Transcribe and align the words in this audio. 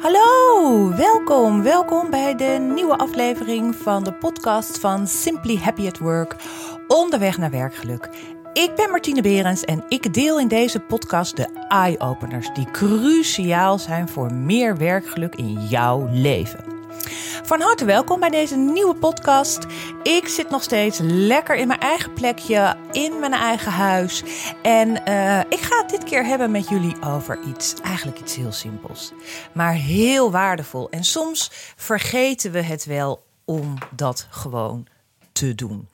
Hallo, 0.00 0.96
welkom, 0.96 1.62
welkom 1.62 2.10
bij 2.10 2.34
de 2.34 2.72
nieuwe 2.74 2.98
aflevering 2.98 3.76
van 3.76 4.04
de 4.04 4.12
podcast 4.12 4.78
van 4.78 5.06
Simply 5.06 5.56
Happy 5.56 5.86
at 5.86 5.98
Work, 5.98 6.36
onderweg 6.88 7.38
naar 7.38 7.50
werkgeluk. 7.50 8.08
Ik 8.52 8.74
ben 8.76 8.90
Martine 8.90 9.22
Berends 9.22 9.64
en 9.64 9.84
ik 9.88 10.14
deel 10.14 10.40
in 10.40 10.48
deze 10.48 10.80
podcast 10.80 11.36
de 11.36 11.66
eye-openers 11.68 12.54
die 12.54 12.70
cruciaal 12.70 13.78
zijn 13.78 14.08
voor 14.08 14.32
meer 14.32 14.76
werkgeluk 14.76 15.34
in 15.34 15.66
jouw 15.66 16.08
leven. 16.10 16.71
Van 17.52 17.60
harte 17.60 17.84
welkom 17.84 18.20
bij 18.20 18.30
deze 18.30 18.56
nieuwe 18.56 18.94
podcast. 18.94 19.66
Ik 20.02 20.28
zit 20.28 20.50
nog 20.50 20.62
steeds 20.62 20.98
lekker 21.02 21.56
in 21.56 21.66
mijn 21.66 21.80
eigen 21.80 22.12
plekje, 22.12 22.76
in 22.92 23.18
mijn 23.18 23.32
eigen 23.32 23.72
huis. 23.72 24.22
En 24.62 24.88
uh, 24.88 25.40
ik 25.40 25.58
ga 25.58 25.80
het 25.80 25.90
dit 25.90 26.04
keer 26.04 26.24
hebben 26.24 26.50
met 26.50 26.68
jullie 26.68 27.02
over 27.02 27.38
iets, 27.48 27.74
eigenlijk 27.82 28.20
iets 28.20 28.36
heel 28.36 28.52
simpels, 28.52 29.12
maar 29.52 29.72
heel 29.72 30.30
waardevol. 30.30 30.90
En 30.90 31.04
soms 31.04 31.50
vergeten 31.76 32.52
we 32.52 32.62
het 32.62 32.84
wel 32.84 33.24
om 33.44 33.78
dat 33.90 34.26
gewoon 34.30 34.86
te 35.32 35.54
doen. 35.54 35.88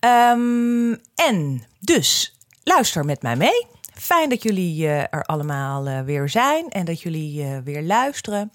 Um, 0.00 1.00
en 1.14 1.66
dus, 1.80 2.36
luister 2.62 3.04
met 3.04 3.22
mij 3.22 3.36
mee. 3.36 3.66
Fijn 4.00 4.28
dat 4.28 4.42
jullie 4.42 4.84
uh, 4.84 5.00
er 5.00 5.22
allemaal 5.22 5.88
uh, 5.88 6.00
weer 6.00 6.28
zijn 6.28 6.68
en 6.68 6.84
dat 6.84 7.00
jullie 7.00 7.44
uh, 7.44 7.58
weer 7.64 7.82
luisteren. 7.82 8.52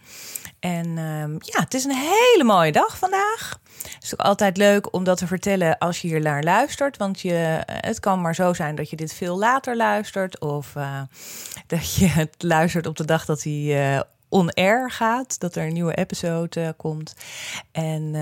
En 0.60 0.98
um, 0.98 1.38
ja, 1.40 1.60
het 1.60 1.74
is 1.74 1.84
een 1.84 1.96
hele 1.96 2.44
mooie 2.44 2.72
dag 2.72 2.98
vandaag. 2.98 3.60
Het 3.84 4.04
is 4.04 4.14
ook 4.14 4.26
altijd 4.26 4.58
leuk 4.58 4.94
om 4.94 5.04
dat 5.04 5.18
te 5.18 5.28
vertellen 5.28 5.78
als 5.78 6.02
je 6.02 6.08
hier 6.08 6.22
naar 6.22 6.44
luistert. 6.44 6.98
Want 6.98 7.22
je, 7.22 7.64
het 7.66 8.00
kan 8.00 8.22
maar 8.22 8.36
zo 8.36 8.54
zijn 8.54 8.76
dat 8.76 8.90
je 8.90 8.96
dit 8.96 9.14
veel 9.14 9.38
later 9.38 9.76
luistert. 9.76 10.40
Of 10.40 10.74
dat 11.68 11.96
je 11.96 12.08
het 12.22 12.36
luistert 12.38 12.88
op 12.88 12.98
de 12.98 13.06
dag 13.06 13.26
dat 13.26 13.44
hij 13.44 14.04
on-air 14.30 14.92
gaat. 14.92 15.40
Dat 15.40 15.56
er 15.56 15.66
een 15.66 15.74
nieuwe 15.74 15.96
episode 15.96 16.74
komt. 16.78 17.16
En... 17.72 18.16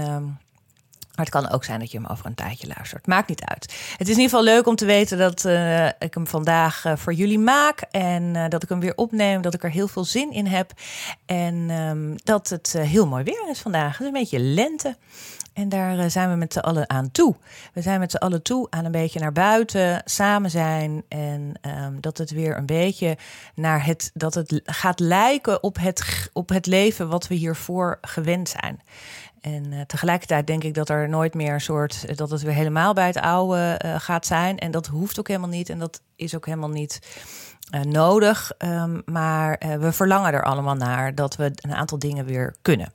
Maar 1.15 1.25
het 1.25 1.29
kan 1.29 1.49
ook 1.49 1.63
zijn 1.63 1.79
dat 1.79 1.91
je 1.91 1.97
hem 1.97 2.07
over 2.07 2.25
een 2.25 2.35
tijdje 2.35 2.67
luistert. 2.75 3.07
Maakt 3.07 3.29
niet 3.29 3.43
uit. 3.43 3.63
Het 3.97 4.07
is 4.07 4.15
in 4.15 4.21
ieder 4.21 4.23
geval 4.23 4.43
leuk 4.43 4.67
om 4.67 4.75
te 4.75 4.85
weten 4.85 5.17
dat 5.17 5.45
uh, 5.45 5.85
ik 5.85 6.13
hem 6.13 6.27
vandaag 6.27 6.85
uh, 6.85 6.95
voor 6.95 7.13
jullie 7.13 7.39
maak. 7.39 7.81
En 7.91 8.23
uh, 8.23 8.45
dat 8.49 8.63
ik 8.63 8.69
hem 8.69 8.79
weer 8.79 8.95
opneem. 8.95 9.41
Dat 9.41 9.53
ik 9.53 9.63
er 9.63 9.71
heel 9.71 9.87
veel 9.87 10.05
zin 10.05 10.31
in 10.31 10.45
heb. 10.45 10.71
En 11.25 11.69
um, 11.69 12.15
dat 12.23 12.49
het 12.49 12.75
heel 12.77 13.07
mooi 13.07 13.23
weer 13.23 13.49
is 13.49 13.59
vandaag. 13.59 13.91
Het 13.91 13.99
is 13.99 14.05
een 14.05 14.19
beetje 14.19 14.39
lente. 14.39 14.97
En 15.53 15.69
daar 15.69 16.09
zijn 16.09 16.29
we 16.29 16.35
met 16.35 16.53
z'n 16.53 16.59
allen 16.59 16.89
aan 16.89 17.11
toe. 17.11 17.35
We 17.73 17.81
zijn 17.81 17.99
met 17.99 18.11
z'n 18.11 18.17
allen 18.17 18.41
toe 18.41 18.67
aan 18.69 18.85
een 18.85 18.91
beetje 18.91 19.19
naar 19.19 19.31
buiten, 19.31 20.01
samen 20.05 20.49
zijn. 20.49 21.03
En 21.07 21.53
um, 21.61 22.01
dat 22.01 22.17
het 22.17 22.31
weer 22.31 22.57
een 22.57 22.65
beetje 22.65 23.17
naar 23.55 23.85
het, 23.85 24.11
dat 24.13 24.33
het 24.33 24.61
gaat 24.63 24.99
lijken 24.99 25.63
op 25.63 25.77
het, 25.79 26.29
op 26.33 26.49
het 26.49 26.65
leven 26.65 27.09
wat 27.09 27.27
we 27.27 27.35
hiervoor 27.35 27.97
gewend 28.01 28.49
zijn. 28.49 28.81
En 29.42 29.72
uh, 29.72 29.81
tegelijkertijd 29.81 30.47
denk 30.47 30.64
ik 30.64 30.73
dat 30.73 30.89
er 30.89 31.09
nooit 31.09 31.34
meer 31.34 31.53
een 31.53 31.61
soort. 31.61 32.17
dat 32.17 32.30
het 32.30 32.42
weer 32.42 32.53
helemaal 32.53 32.94
bij 32.94 33.08
het 33.08 33.20
oude 33.20 33.81
uh, 33.86 33.95
gaat 34.00 34.25
zijn. 34.25 34.58
En 34.58 34.72
dat 34.72 34.88
hoeft 34.88 35.20
ook 35.20 35.28
helemaal 35.28 35.50
niet. 35.50 35.70
En 35.70 35.80
dat 35.80 36.02
is 36.16 36.36
ook 36.36 36.45
helemaal 36.45 36.70
niet 36.70 37.00
nodig. 37.88 38.52
Um, 38.58 39.02
maar 39.06 39.58
we 39.80 39.92
verlangen 39.92 40.34
er 40.34 40.44
allemaal 40.44 40.75
naar 40.75 41.16
dat 41.16 41.36
we 41.36 41.52
een 41.56 41.73
aantal 41.73 42.00
dingen 42.00 42.25
weer 42.25 42.56
kunnen. 42.62 42.94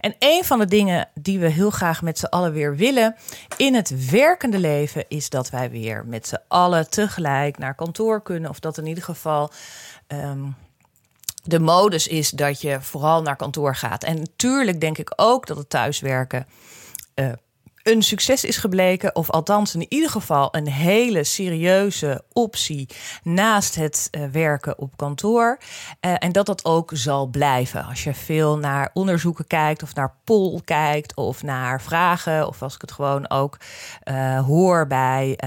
En 0.00 0.14
een 0.18 0.44
van 0.44 0.58
de 0.58 0.66
dingen 0.66 1.08
die 1.14 1.38
we 1.38 1.48
heel 1.48 1.70
graag 1.70 2.02
met 2.02 2.18
z'n 2.18 2.24
allen 2.24 2.52
weer 2.52 2.76
willen 2.76 3.16
in 3.56 3.74
het 3.74 4.10
werkende 4.10 4.58
leven. 4.58 5.04
is 5.08 5.28
dat 5.28 5.50
wij 5.50 5.70
weer 5.70 6.04
met 6.06 6.26
z'n 6.26 6.38
allen 6.48 6.90
tegelijk 6.90 7.58
naar 7.58 7.74
kantoor 7.74 8.22
kunnen. 8.22 8.50
Of 8.50 8.60
dat 8.60 8.78
in 8.78 8.86
ieder 8.86 9.04
geval. 9.04 9.50
Um, 10.08 10.56
de 11.46 11.60
modus 11.60 12.06
is 12.06 12.30
dat 12.30 12.60
je 12.60 12.80
vooral 12.80 13.22
naar 13.22 13.36
kantoor 13.36 13.76
gaat. 13.76 14.04
En 14.04 14.18
natuurlijk 14.18 14.80
denk 14.80 14.98
ik 14.98 15.12
ook 15.16 15.46
dat 15.46 15.56
het 15.56 15.70
thuiswerken 15.70 16.46
uh, 17.14 17.32
een 17.86 18.02
succes 18.02 18.44
is 18.44 18.56
gebleken. 18.56 19.14
Of 19.14 19.30
althans 19.30 19.74
in 19.74 19.86
ieder 19.88 20.10
geval 20.10 20.48
een 20.54 20.68
hele 20.68 21.24
serieuze 21.24 22.22
optie 22.32 22.88
naast 23.22 23.74
het 23.74 24.08
uh, 24.10 24.26
werken 24.32 24.78
op 24.78 24.96
kantoor. 24.96 25.58
Uh, 26.00 26.14
en 26.18 26.32
dat 26.32 26.46
dat 26.46 26.64
ook 26.64 26.90
zal 26.94 27.26
blijven. 27.26 27.84
Als 27.84 28.04
je 28.04 28.14
veel 28.14 28.58
naar 28.58 28.90
onderzoeken 28.92 29.46
kijkt 29.46 29.82
of 29.82 29.94
naar 29.94 30.14
poll 30.24 30.60
kijkt 30.64 31.16
of 31.16 31.42
naar 31.42 31.82
vragen. 31.82 32.48
Of 32.48 32.62
als 32.62 32.74
ik 32.74 32.80
het 32.80 32.92
gewoon 32.92 33.30
ook 33.30 33.58
uh, 34.04 34.44
hoor 34.44 34.86
bij 34.86 35.38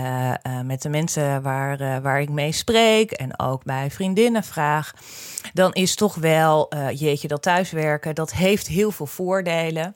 met 0.64 0.82
de 0.82 0.90
mensen 0.90 1.42
waar, 1.42 2.02
waar 2.02 2.22
ik 2.22 2.30
mee 2.30 2.52
spreek. 2.52 3.12
En 3.12 3.40
ook 3.40 3.64
bij 3.64 3.92
vriendinnen 3.92 4.44
vraag. 4.44 4.94
Dan 5.54 5.74
is 5.74 5.96
toch 5.96 6.16
wel, 6.16 6.74
jeetje, 6.94 7.28
dat 7.28 7.42
thuiswerken, 7.42 8.16
dat 8.16 8.34
heeft 8.34 8.68
heel 8.68 8.92
veel 8.92 9.06
voordelen. 9.06 9.96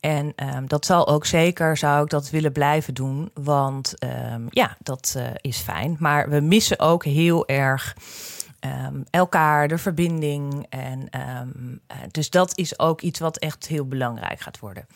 En 0.00 0.32
um, 0.56 0.68
dat 0.68 0.86
zal 0.86 1.08
ook 1.08 1.26
zeker, 1.26 1.76
zou 1.76 2.02
ik 2.04 2.10
dat 2.10 2.30
willen 2.30 2.52
blijven 2.52 2.94
doen. 2.94 3.30
Want 3.34 3.94
um, 4.32 4.46
ja, 4.50 4.76
dat 4.78 5.14
uh, 5.16 5.26
is 5.40 5.58
fijn. 5.58 5.96
Maar 5.98 6.28
we 6.28 6.40
missen 6.40 6.78
ook 6.78 7.04
heel 7.04 7.48
erg 7.48 7.96
um, 8.60 9.04
elkaar, 9.10 9.68
de 9.68 9.78
verbinding. 9.78 10.66
En 10.68 11.08
uh, 11.14 11.40
dus 12.10 12.30
dat 12.30 12.58
is 12.58 12.78
ook 12.78 13.00
iets 13.00 13.18
wat 13.18 13.36
echt 13.36 13.66
heel 13.66 13.86
belangrijk 13.86 14.40
gaat 14.40 14.58
worden. 14.58 14.86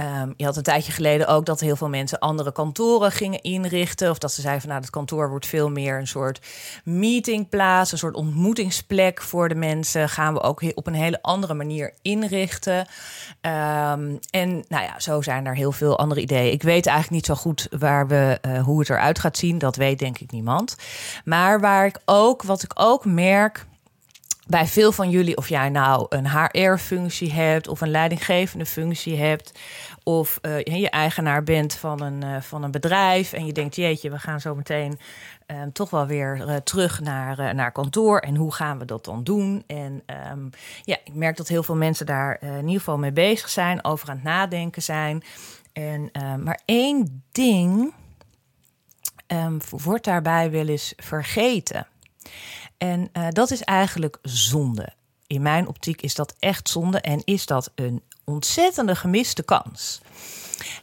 Um, 0.00 0.34
je 0.36 0.44
had 0.44 0.56
een 0.56 0.62
tijdje 0.62 0.92
geleden 0.92 1.26
ook 1.26 1.46
dat 1.46 1.60
heel 1.60 1.76
veel 1.76 1.88
mensen 1.88 2.18
andere 2.18 2.52
kantoren 2.52 3.12
gingen 3.12 3.42
inrichten. 3.42 4.10
Of 4.10 4.18
dat 4.18 4.32
ze 4.32 4.40
zeiden 4.40 4.60
van 4.60 4.70
nou, 4.70 4.82
het 4.82 4.90
kantoor 4.90 5.28
wordt 5.28 5.46
veel 5.46 5.70
meer 5.70 5.98
een 5.98 6.06
soort 6.06 6.46
meetingplaats, 6.84 7.92
een 7.92 7.98
soort 7.98 8.14
ontmoetingsplek 8.14 9.22
voor 9.22 9.48
de 9.48 9.54
mensen. 9.54 10.08
Gaan 10.08 10.34
we 10.34 10.40
ook 10.40 10.62
op 10.74 10.86
een 10.86 10.94
hele 10.94 11.22
andere 11.22 11.54
manier 11.54 11.94
inrichten. 12.02 12.78
Um, 12.78 14.18
en 14.30 14.64
nou 14.68 14.84
ja, 14.84 15.00
zo 15.00 15.22
zijn 15.22 15.46
er 15.46 15.54
heel 15.54 15.72
veel 15.72 15.98
andere 15.98 16.20
ideeën. 16.20 16.52
Ik 16.52 16.62
weet 16.62 16.86
eigenlijk 16.86 17.16
niet 17.16 17.26
zo 17.26 17.42
goed 17.42 17.66
waar 17.78 18.06
we, 18.06 18.38
uh, 18.46 18.62
hoe 18.62 18.78
het 18.78 18.90
eruit 18.90 19.18
gaat 19.18 19.36
zien. 19.36 19.58
Dat 19.58 19.76
weet 19.76 19.98
denk 19.98 20.18
ik 20.18 20.30
niemand. 20.30 20.76
Maar 21.24 21.60
waar 21.60 21.86
ik 21.86 21.98
ook, 22.04 22.42
wat 22.42 22.62
ik 22.62 22.72
ook 22.74 23.04
merk 23.04 23.66
bij 24.46 24.66
veel 24.66 24.92
van 24.92 25.10
jullie, 25.10 25.36
of 25.36 25.48
jij 25.48 25.68
nou 25.68 26.06
een 26.08 26.28
HR-functie 26.28 27.32
hebt 27.32 27.68
of 27.68 27.80
een 27.80 27.90
leidinggevende 27.90 28.66
functie 28.66 29.16
hebt, 29.16 29.58
of 30.02 30.38
uh, 30.42 30.64
je 30.64 30.90
eigenaar 30.90 31.42
bent 31.42 31.74
van 31.74 32.02
een, 32.02 32.24
uh, 32.24 32.40
van 32.40 32.62
een 32.62 32.70
bedrijf 32.70 33.32
en 33.32 33.46
je 33.46 33.52
denkt, 33.52 33.76
jeetje, 33.76 34.10
we 34.10 34.18
gaan 34.18 34.40
zo 34.40 34.54
meteen 34.54 34.98
uh, 35.46 35.62
toch 35.72 35.90
wel 35.90 36.06
weer 36.06 36.36
uh, 36.36 36.56
terug 36.56 37.00
naar, 37.00 37.54
naar 37.54 37.72
kantoor 37.72 38.18
en 38.18 38.36
hoe 38.36 38.52
gaan 38.52 38.78
we 38.78 38.84
dat 38.84 39.04
dan 39.04 39.24
doen? 39.24 39.64
En 39.66 40.02
um, 40.32 40.50
ja, 40.82 40.96
ik 41.04 41.14
merk 41.14 41.36
dat 41.36 41.48
heel 41.48 41.62
veel 41.62 41.76
mensen 41.76 42.06
daar 42.06 42.42
in 42.42 42.56
ieder 42.56 42.78
geval 42.78 42.98
mee 42.98 43.12
bezig 43.12 43.48
zijn, 43.48 43.84
over 43.84 44.08
aan 44.08 44.14
het 44.14 44.24
nadenken 44.24 44.82
zijn. 44.82 45.22
En, 45.72 46.10
maar 46.42 46.60
één 46.64 47.22
ding 47.32 47.94
um, 49.26 49.58
wordt 49.70 50.04
daarbij 50.04 50.50
wel 50.50 50.66
eens 50.66 50.92
vergeten. 50.96 51.86
En 52.78 53.10
uh, 53.12 53.26
dat 53.28 53.50
is 53.50 53.62
eigenlijk 53.62 54.18
zonde. 54.22 54.88
In 55.26 55.42
mijn 55.42 55.68
optiek 55.68 56.02
is 56.02 56.14
dat 56.14 56.34
echt 56.38 56.68
zonde 56.68 57.00
en 57.00 57.22
is 57.24 57.46
dat 57.46 57.72
een 57.74 58.02
ontzettende 58.24 58.96
gemiste 58.96 59.42
kans. 59.42 60.00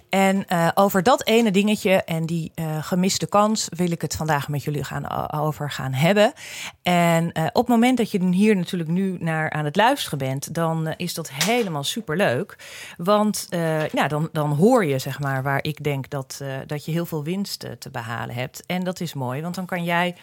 En 0.09 0.45
uh, 0.49 0.69
over 0.73 1.03
dat 1.03 1.25
ene 1.25 1.51
dingetje 1.51 1.91
en 1.91 2.25
die 2.25 2.51
uh, 2.55 2.83
gemiste 2.83 3.27
kans 3.27 3.67
wil 3.69 3.91
ik 3.91 4.01
het 4.01 4.15
vandaag 4.15 4.47
met 4.47 4.63
jullie 4.63 4.83
gaan, 4.83 5.31
over 5.31 5.71
gaan 5.71 5.93
hebben. 5.93 6.33
En 6.81 7.27
op 7.35 7.55
het 7.55 7.67
moment 7.67 7.97
dat 7.97 8.11
je 8.11 8.25
hier 8.25 8.55
natuurlijk 8.55 8.89
nu 8.89 9.17
naar 9.19 9.51
aan 9.51 9.65
het 9.65 9.75
luisteren 9.75 10.17
bent, 10.17 10.53
dan 10.53 10.93
is 10.97 11.13
dat 11.13 11.31
helemaal 11.31 11.83
superleuk. 11.83 12.57
Want 12.97 13.47
ja, 13.91 14.07
dan, 14.07 14.29
dan 14.31 14.51
hoor 14.51 14.85
je 14.85 14.99
zeg 14.99 15.19
maar 15.19 15.43
waar 15.43 15.63
ik 15.63 15.83
denk 15.83 16.09
dat, 16.09 16.41
dat 16.65 16.85
je 16.85 16.91
heel 16.91 17.05
veel 17.05 17.23
winst 17.23 17.59
te 17.79 17.89
behalen 17.91 18.35
hebt. 18.35 18.63
En 18.65 18.83
dat 18.83 18.99
is 18.99 19.13
mooi, 19.13 19.41
want 19.41 19.55
dan 19.55 19.65
kan 19.65 19.83
jij 19.83 20.15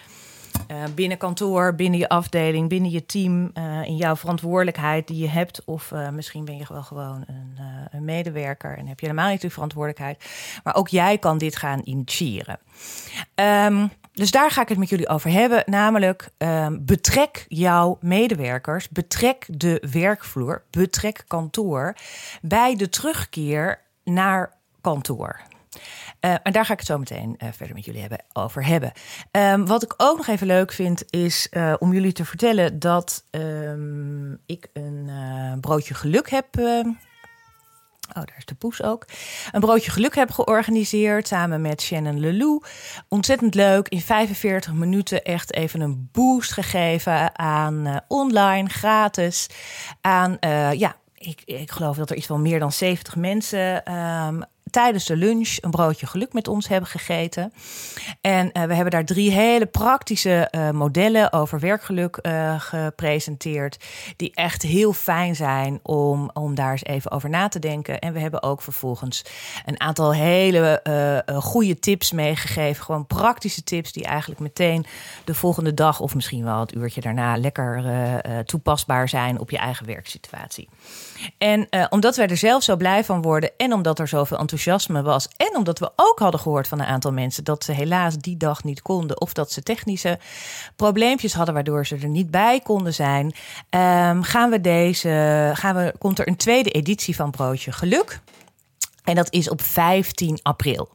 uh, 0.71 0.77
binnen 0.94 1.19
kantoor, 1.19 1.75
binnen 1.75 1.99
je 1.99 2.09
afdeling, 2.09 2.69
binnen 2.69 2.91
je 2.91 3.06
team, 3.06 3.50
uh, 3.55 3.83
in 3.84 3.97
jouw 3.97 4.16
verantwoordelijkheid 4.16 5.06
die 5.06 5.19
je 5.19 5.28
hebt. 5.28 5.64
Of 5.64 5.91
uh, 5.91 6.08
misschien 6.08 6.44
ben 6.44 6.56
je 6.56 6.64
wel 6.69 6.82
gewoon 6.82 7.25
een, 7.26 7.58
een, 7.91 8.05
medewerker 8.05 8.79
en 8.79 8.87
heb 8.87 9.00
je 9.00 9.06
helemaal 9.06 9.31
niet 9.31 9.41
de 9.41 9.50
verantwoordelijkheid. 9.50 10.25
Maar 10.64 10.75
ook 10.75 10.88
jij 10.88 11.19
kan 11.19 11.38
dit 11.38 11.56
gaan 11.56 11.81
initiëren. 11.85 12.58
Um, 13.35 13.91
dus 14.12 14.31
daar 14.31 14.50
ga 14.50 14.62
ik 14.62 14.69
het 14.69 14.79
met 14.79 14.88
jullie 14.88 15.08
over 15.08 15.31
hebben. 15.31 15.62
Namelijk, 15.67 16.29
um, 16.38 16.85
betrek 16.85 17.44
jouw 17.49 17.99
medewerkers, 18.00 18.88
betrek 18.88 19.47
de 19.49 19.87
werkvloer, 19.91 20.62
betrek 20.70 21.25
kantoor 21.26 21.97
bij 22.43 22.76
de 22.76 22.88
terugkeer 22.88 23.81
naar 24.05 24.52
kantoor. 24.81 25.41
Uh, 26.20 26.34
en 26.43 26.52
daar 26.52 26.64
ga 26.64 26.72
ik 26.72 26.78
het 26.78 26.88
zo 26.88 26.99
meteen 26.99 27.37
uh, 27.38 27.49
verder 27.52 27.75
met 27.75 27.84
jullie 27.84 28.00
hebben, 28.00 28.25
over 28.32 28.67
hebben. 28.67 28.93
Um, 29.32 29.67
wat 29.67 29.82
ik 29.82 29.94
ook 29.96 30.17
nog 30.17 30.26
even 30.26 30.46
leuk 30.46 30.72
vind, 30.72 31.05
is 31.11 31.49
uh, 31.50 31.75
om 31.78 31.93
jullie 31.93 32.12
te 32.12 32.25
vertellen 32.25 32.78
dat 32.78 33.25
um, 33.31 34.40
ik 34.46 34.69
een 34.72 35.11
broodje 35.61 35.94
geluk 35.94 36.31
heb 36.31 36.46
Oh, 38.17 38.17
daar 38.17 38.34
is 38.37 38.44
de 38.44 38.55
poes 38.55 38.82
ook. 38.82 39.06
Een 39.50 39.61
broodje 39.61 39.90
geluk 39.90 40.14
hebben 40.14 40.34
georganiseerd 40.34 41.28
samen 41.28 41.61
met 41.61 41.82
Shannon 41.82 42.20
Lelou. 42.20 42.62
Ontzettend 43.08 43.55
leuk. 43.55 43.88
In 43.88 44.00
45 44.00 44.73
minuten 44.73 45.25
echt 45.25 45.55
even 45.55 45.81
een 45.81 46.08
boost 46.12 46.52
gegeven 46.52 47.38
aan 47.38 48.00
online, 48.08 48.69
gratis. 48.69 49.49
Aan, 50.00 50.37
ja, 50.76 50.96
ik, 51.14 51.43
ik 51.44 51.70
geloof 51.70 51.96
dat 51.96 52.11
er 52.11 52.16
iets 52.16 52.26
van 52.26 52.43
meer 52.43 52.58
dan 52.58 52.73
70 52.73 53.16
mensen 53.16 53.82
tijdens 54.70 55.05
de 55.05 55.17
lunch 55.17 55.56
een 55.61 55.70
broodje 55.70 56.06
geluk 56.06 56.32
met 56.32 56.49
ons 56.49 56.69
hebben 56.69 56.90
gegeten. 56.90 57.52
En 58.20 58.46
uh, 58.46 58.64
we 58.64 58.75
hebben 58.75 58.90
daar 58.90 59.05
drie 59.05 59.31
hele 59.31 59.67
praktische 59.67 60.49
uh, 60.50 60.70
modellen 60.70 61.32
over 61.32 61.61
werkgeluk 61.61 62.19
uh, 62.22 62.61
gepresenteerd. 62.61 63.84
Die 64.17 64.31
echt 64.34 64.62
heel 64.62 64.93
fijn 64.93 65.37
zijn 65.37 65.81
om, 65.82 66.31
om 66.32 66.55
daar 66.55 66.72
eens 66.72 66.84
even 66.84 67.11
over 67.11 67.31
na 67.31 67.49
te 67.49 67.58
denken. 67.58 67.99
En 67.99 68.12
we 68.12 68.20
hebben 68.20 68.43
ook 68.43 68.62
vervolgens 68.62 69.25
een 69.67 69.81
aantal 69.81 70.14
hele 70.14 70.82
goede 71.34 71.78
tips 71.78 72.12
meegegeven. 72.12 72.84
Gewoon 72.84 73.06
praktische 73.06 73.62
tips 73.62 73.93
die 73.93 74.05
eigenlijk 74.05 74.40
meteen 74.40 74.87
de 75.25 75.34
volgende 75.34 75.75
dag 75.75 76.00
of 76.00 76.14
misschien 76.14 76.44
wel 76.44 76.61
het 76.61 76.75
uurtje 76.75 77.00
daarna 77.00 77.37
lekker 77.37 77.84
toepasbaar 78.44 79.08
zijn 79.08 79.38
op 79.38 79.50
je 79.50 79.58
eigen 79.58 79.87
werksituatie. 79.87 80.69
En 81.38 81.69
omdat 81.90 82.17
wij 82.17 82.26
er 82.26 82.37
zelf 82.37 82.62
zo 82.62 82.76
blij 82.76 83.05
van 83.05 83.22
worden 83.22 83.50
en 83.56 83.72
omdat 83.72 83.99
er 83.99 84.08
zoveel 84.08 84.38
enthousiasme 84.38 85.02
was. 85.02 85.28
En 85.37 85.56
omdat 85.56 85.78
we 85.78 85.90
ook 85.96 86.19
hadden 86.19 86.40
gehoord 86.40 86.69
van 86.69 86.81
een 86.81 86.87
aantal 86.87 87.12
mensen 87.12 87.44
dat 87.44 87.64
ze 87.64 87.72
helaas 87.72 88.17
die 88.17 88.37
dag 88.37 88.64
niet 88.64 88.82
konden. 88.82 89.20
Of 89.20 89.32
dat 89.32 89.52
ze 89.52 89.62
technische 89.62 90.19
probleempjes 90.76 91.34
hadden 91.34 91.55
waardoor 91.55 91.87
ze 91.87 91.96
er 91.96 92.08
niet 92.08 92.31
bij 92.31 92.61
konden 92.61 92.94
zijn. 92.94 93.25
Um, 93.26 94.22
gaan 94.22 94.50
we 94.50 94.61
deze, 94.61 95.50
gaan 95.55 95.75
we, 95.75 95.94
komt 95.99 96.19
er 96.19 96.28
een 96.28 96.37
tweede 96.37 96.70
editie 96.70 97.17
van 97.17 97.31
Broodje 97.31 97.73
Geluk. 97.73 98.20
En 99.05 99.14
dat 99.14 99.32
is 99.32 99.50
op 99.50 99.62
15 99.62 100.38
april. 100.43 100.88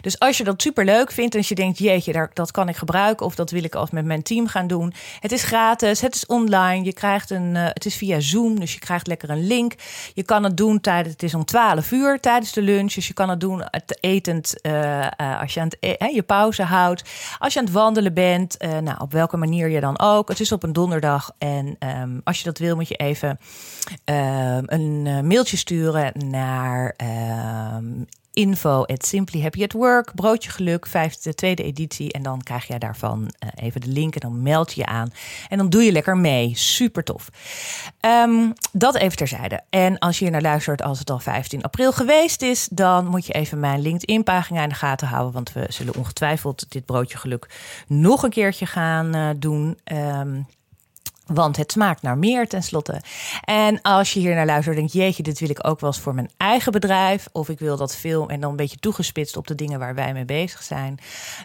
Dus 0.00 0.18
als 0.18 0.38
je 0.38 0.44
dat 0.44 0.62
super 0.62 0.84
leuk 0.84 1.12
vindt 1.12 1.32
en 1.32 1.38
als 1.38 1.48
je 1.48 1.54
denkt, 1.54 1.78
jeetje, 1.78 2.30
dat 2.32 2.50
kan 2.50 2.68
ik 2.68 2.76
gebruiken 2.76 3.26
of 3.26 3.34
dat 3.34 3.50
wil 3.50 3.64
ik 3.64 3.74
als 3.74 3.90
met 3.90 4.04
mijn 4.04 4.22
team 4.22 4.46
gaan 4.46 4.66
doen. 4.66 4.94
Het 5.20 5.32
is 5.32 5.42
gratis, 5.42 6.00
het 6.00 6.14
is 6.14 6.26
online, 6.26 6.84
je 6.84 6.92
krijgt 6.92 7.30
een, 7.30 7.54
uh, 7.54 7.64
het 7.64 7.84
is 7.84 7.96
via 7.96 8.20
Zoom, 8.20 8.60
dus 8.60 8.72
je 8.72 8.78
krijgt 8.78 9.06
lekker 9.06 9.30
een 9.30 9.46
link. 9.46 9.74
Je 10.14 10.22
kan 10.22 10.44
het 10.44 10.56
doen 10.56 10.80
tijdens, 10.80 11.12
het 11.12 11.22
is 11.22 11.34
om 11.34 11.44
12 11.44 11.90
uur 11.90 12.20
tijdens 12.20 12.52
de 12.52 12.62
lunch, 12.62 12.92
dus 12.92 13.06
je 13.06 13.14
kan 13.14 13.28
het 13.28 13.40
doen 13.40 13.62
etend 14.00 14.54
uh, 14.62 15.00
uh, 15.00 15.40
als 15.40 15.54
je 15.54 15.60
aan 15.60 15.68
het, 15.68 15.76
e-, 15.80 16.14
je 16.14 16.22
pauze 16.22 16.62
houdt, 16.62 17.02
als 17.38 17.52
je 17.52 17.58
aan 17.58 17.64
het 17.64 17.74
wandelen 17.74 18.14
bent, 18.14 18.56
nou 18.82 19.00
op 19.00 19.12
welke 19.12 19.36
manier 19.36 19.68
je 19.68 19.80
dan 19.80 19.98
ook. 19.98 20.28
Het 20.28 20.40
is 20.40 20.52
op 20.52 20.62
een 20.62 20.72
donderdag 20.72 21.30
en 21.38 21.76
um, 21.78 22.20
als 22.24 22.38
je 22.38 22.44
dat 22.44 22.58
wil 22.58 22.76
moet 22.76 22.88
je 22.88 22.94
even 22.94 23.38
ehm, 24.04 24.62
een 24.66 25.26
mailtje 25.26 25.56
sturen 25.56 26.12
naar 26.28 26.94
ehm, 26.96 27.84
info 28.38 28.84
at 28.84 29.06
Simply 29.06 29.42
Happy 29.42 29.62
at 29.62 29.72
Work. 29.72 30.14
Broodje 30.14 30.50
Geluk, 30.50 30.86
vijfde, 30.86 31.34
tweede 31.34 31.62
editie. 31.62 32.12
En 32.12 32.22
dan 32.22 32.42
krijg 32.42 32.66
je 32.66 32.78
daarvan 32.78 33.20
uh, 33.20 33.64
even 33.64 33.80
de 33.80 33.88
link 33.88 34.14
en 34.14 34.20
dan 34.20 34.42
meld 34.42 34.72
je 34.72 34.80
je 34.80 34.86
aan. 34.86 35.10
En 35.48 35.58
dan 35.58 35.70
doe 35.70 35.82
je 35.82 35.92
lekker 35.92 36.16
mee. 36.16 36.52
Super 36.54 37.04
tof. 37.04 37.28
Um, 38.00 38.52
dat 38.72 38.94
even 38.94 39.16
terzijde. 39.16 39.60
En 39.70 39.98
als 39.98 40.18
je 40.18 40.24
hier 40.24 40.32
naar 40.32 40.42
luistert 40.42 40.82
als 40.82 40.98
het 40.98 41.10
al 41.10 41.18
15 41.18 41.62
april 41.62 41.92
geweest 41.92 42.42
is... 42.42 42.68
dan 42.70 43.06
moet 43.06 43.26
je 43.26 43.32
even 43.32 43.60
mijn 43.60 43.80
LinkedIn-pagina 43.80 44.62
in 44.62 44.68
de 44.68 44.74
gaten 44.74 45.08
houden. 45.08 45.32
Want 45.32 45.52
we 45.52 45.66
zullen 45.68 45.96
ongetwijfeld 45.96 46.66
dit 46.68 46.84
Broodje 46.84 47.18
Geluk 47.18 47.46
nog 47.86 48.22
een 48.22 48.30
keertje 48.30 48.66
gaan 48.66 49.16
uh, 49.16 49.28
doen... 49.36 49.78
Um, 49.92 50.46
want 51.32 51.56
het 51.56 51.72
smaakt 51.72 52.02
naar 52.02 52.18
meer 52.18 52.48
tenslotte. 52.48 53.00
En 53.44 53.82
als 53.82 54.12
je 54.12 54.20
hier 54.20 54.34
naar 54.34 54.46
luistert, 54.46 54.76
denk 54.76 54.90
je, 54.90 54.98
jeetje, 54.98 55.22
dit 55.22 55.38
wil 55.38 55.50
ik 55.50 55.66
ook 55.66 55.80
wel 55.80 55.90
eens 55.90 56.00
voor 56.00 56.14
mijn 56.14 56.30
eigen 56.36 56.72
bedrijf. 56.72 57.28
Of 57.32 57.48
ik 57.48 57.58
wil 57.58 57.76
dat 57.76 57.96
film 57.96 58.30
en 58.30 58.40
dan 58.40 58.50
een 58.50 58.56
beetje 58.56 58.78
toegespitst 58.78 59.36
op 59.36 59.46
de 59.46 59.54
dingen 59.54 59.78
waar 59.78 59.94
wij 59.94 60.12
mee 60.12 60.24
bezig 60.24 60.62
zijn. 60.62 60.98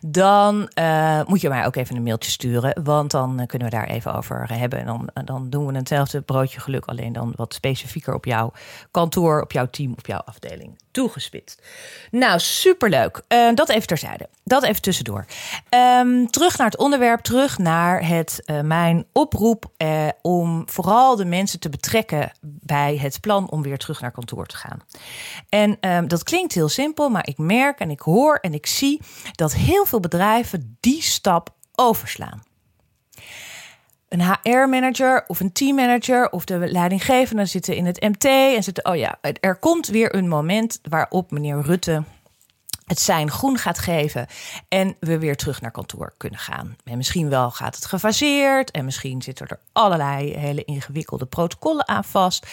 Dan 0.06 0.70
uh, 0.80 1.24
moet 1.26 1.42
je 1.42 1.50
mij 1.50 1.66
ook 1.66 1.76
even 1.76 1.96
een 1.96 2.04
mailtje 2.04 2.32
sturen. 2.32 2.84
Want 2.84 3.12
dan 3.12 3.40
uh, 3.40 3.46
kunnen 3.46 3.70
we 3.70 3.76
daar 3.76 3.88
even 3.88 4.16
over 4.16 4.58
hebben. 4.58 4.80
En 4.80 4.86
dan, 4.86 5.10
uh, 5.14 5.24
dan 5.26 5.50
doen 5.50 5.66
we 5.66 5.78
hetzelfde 5.78 6.22
broodje 6.22 6.60
geluk. 6.60 6.86
Alleen 6.86 7.14
dan 7.14 7.34
wat 7.36 7.54
specifieker 7.54 8.14
op 8.14 8.26
jouw 8.26 8.52
kantoor, 8.92 9.42
op 9.42 9.52
jouw 9.52 9.68
team, 9.70 9.92
op 9.92 10.06
jouw 10.06 10.22
afdeling 10.26 10.82
toegespitst. 10.92 11.62
Nou, 12.12 12.40
superleuk. 12.40 13.22
dat 13.54 13.70
even 13.70 13.88
terzijde. 13.88 14.30
Dat 14.44 14.64
even 14.64 14.82
tussendoor. 14.82 15.26
Um, 16.00 16.32
terug 16.32 16.58
naar 16.58 16.68
het 16.68 16.78
onderwerp. 16.78 17.20
Terug 17.20 17.58
naar 17.58 18.08
het, 18.08 18.52
mijn 18.64 19.06
oproep 19.12 19.72
eh, 19.84 20.08
om 20.22 20.64
vooral 20.66 21.16
de 21.16 21.26
mensen 21.26 21.60
te 21.60 21.70
betrekken 21.70 22.32
bij 22.42 22.98
het 22.98 23.20
plan 23.22 23.50
om 23.50 23.62
weer 23.62 23.78
terug 23.78 24.02
naar 24.02 24.12
kantoor 24.12 24.46
te 24.46 24.58
gaan. 24.58 24.82
En 25.50 25.78
eh, 25.80 26.00
dat 26.08 26.24
klinkt 26.24 26.54
heel 26.54 26.70
simpel, 26.70 27.10
maar 27.10 27.28
ik 27.28 27.38
merk 27.38 27.80
en 27.80 27.90
ik 27.90 28.00
hoor 28.00 28.36
en 28.36 28.54
ik 28.54 28.66
zie 28.66 29.02
dat 29.32 29.54
heel 29.54 29.86
veel 29.86 30.00
bedrijven 30.00 30.78
die 30.80 31.02
stap 31.02 31.50
overslaan 31.76 32.44
een 34.08 34.22
HR-manager 34.22 35.24
of 35.28 35.40
een 35.40 35.52
teammanager 35.52 36.30
of 36.30 36.46
de 36.46 36.58
leidinggevende 36.58 37.46
zitten 37.46 37.76
in 37.76 37.86
het 37.86 38.02
MT 38.02 38.26
en 38.26 38.64
zitten, 38.64 38.86
oh 38.86 38.96
ja, 38.96 39.18
er 39.40 39.56
komt 39.56 39.88
weer 39.88 40.16
een 40.16 40.28
moment 40.28 40.80
waarop 40.90 41.32
meneer 41.32 41.62
Rutte 41.62 42.04
het 42.86 43.00
zijn 43.00 43.32
groen 43.32 43.58
gaat 43.58 43.80
geven 43.80 44.28
en 44.68 44.96
we 45.00 45.20
weer 45.20 45.36
terug 45.36 45.62
naar 45.62 45.72
kantoor 45.72 46.14
kunnen 46.18 46.40
gaan. 46.40 46.76
En 46.84 46.98
misschien 46.98 47.30
wel 47.30 47.52
gaat 47.52 47.76
het 47.76 47.86
gefaseerd 47.86 48.72
en 48.72 48.86
misschien 48.86 49.22
zitten 49.22 49.48
er 49.48 49.60
allerlei 49.72 50.38
hele 50.38 50.64
ingewikkelde 50.64 51.26
protocollen 51.26 51.88
aan 51.88 52.04
vast. 52.04 52.48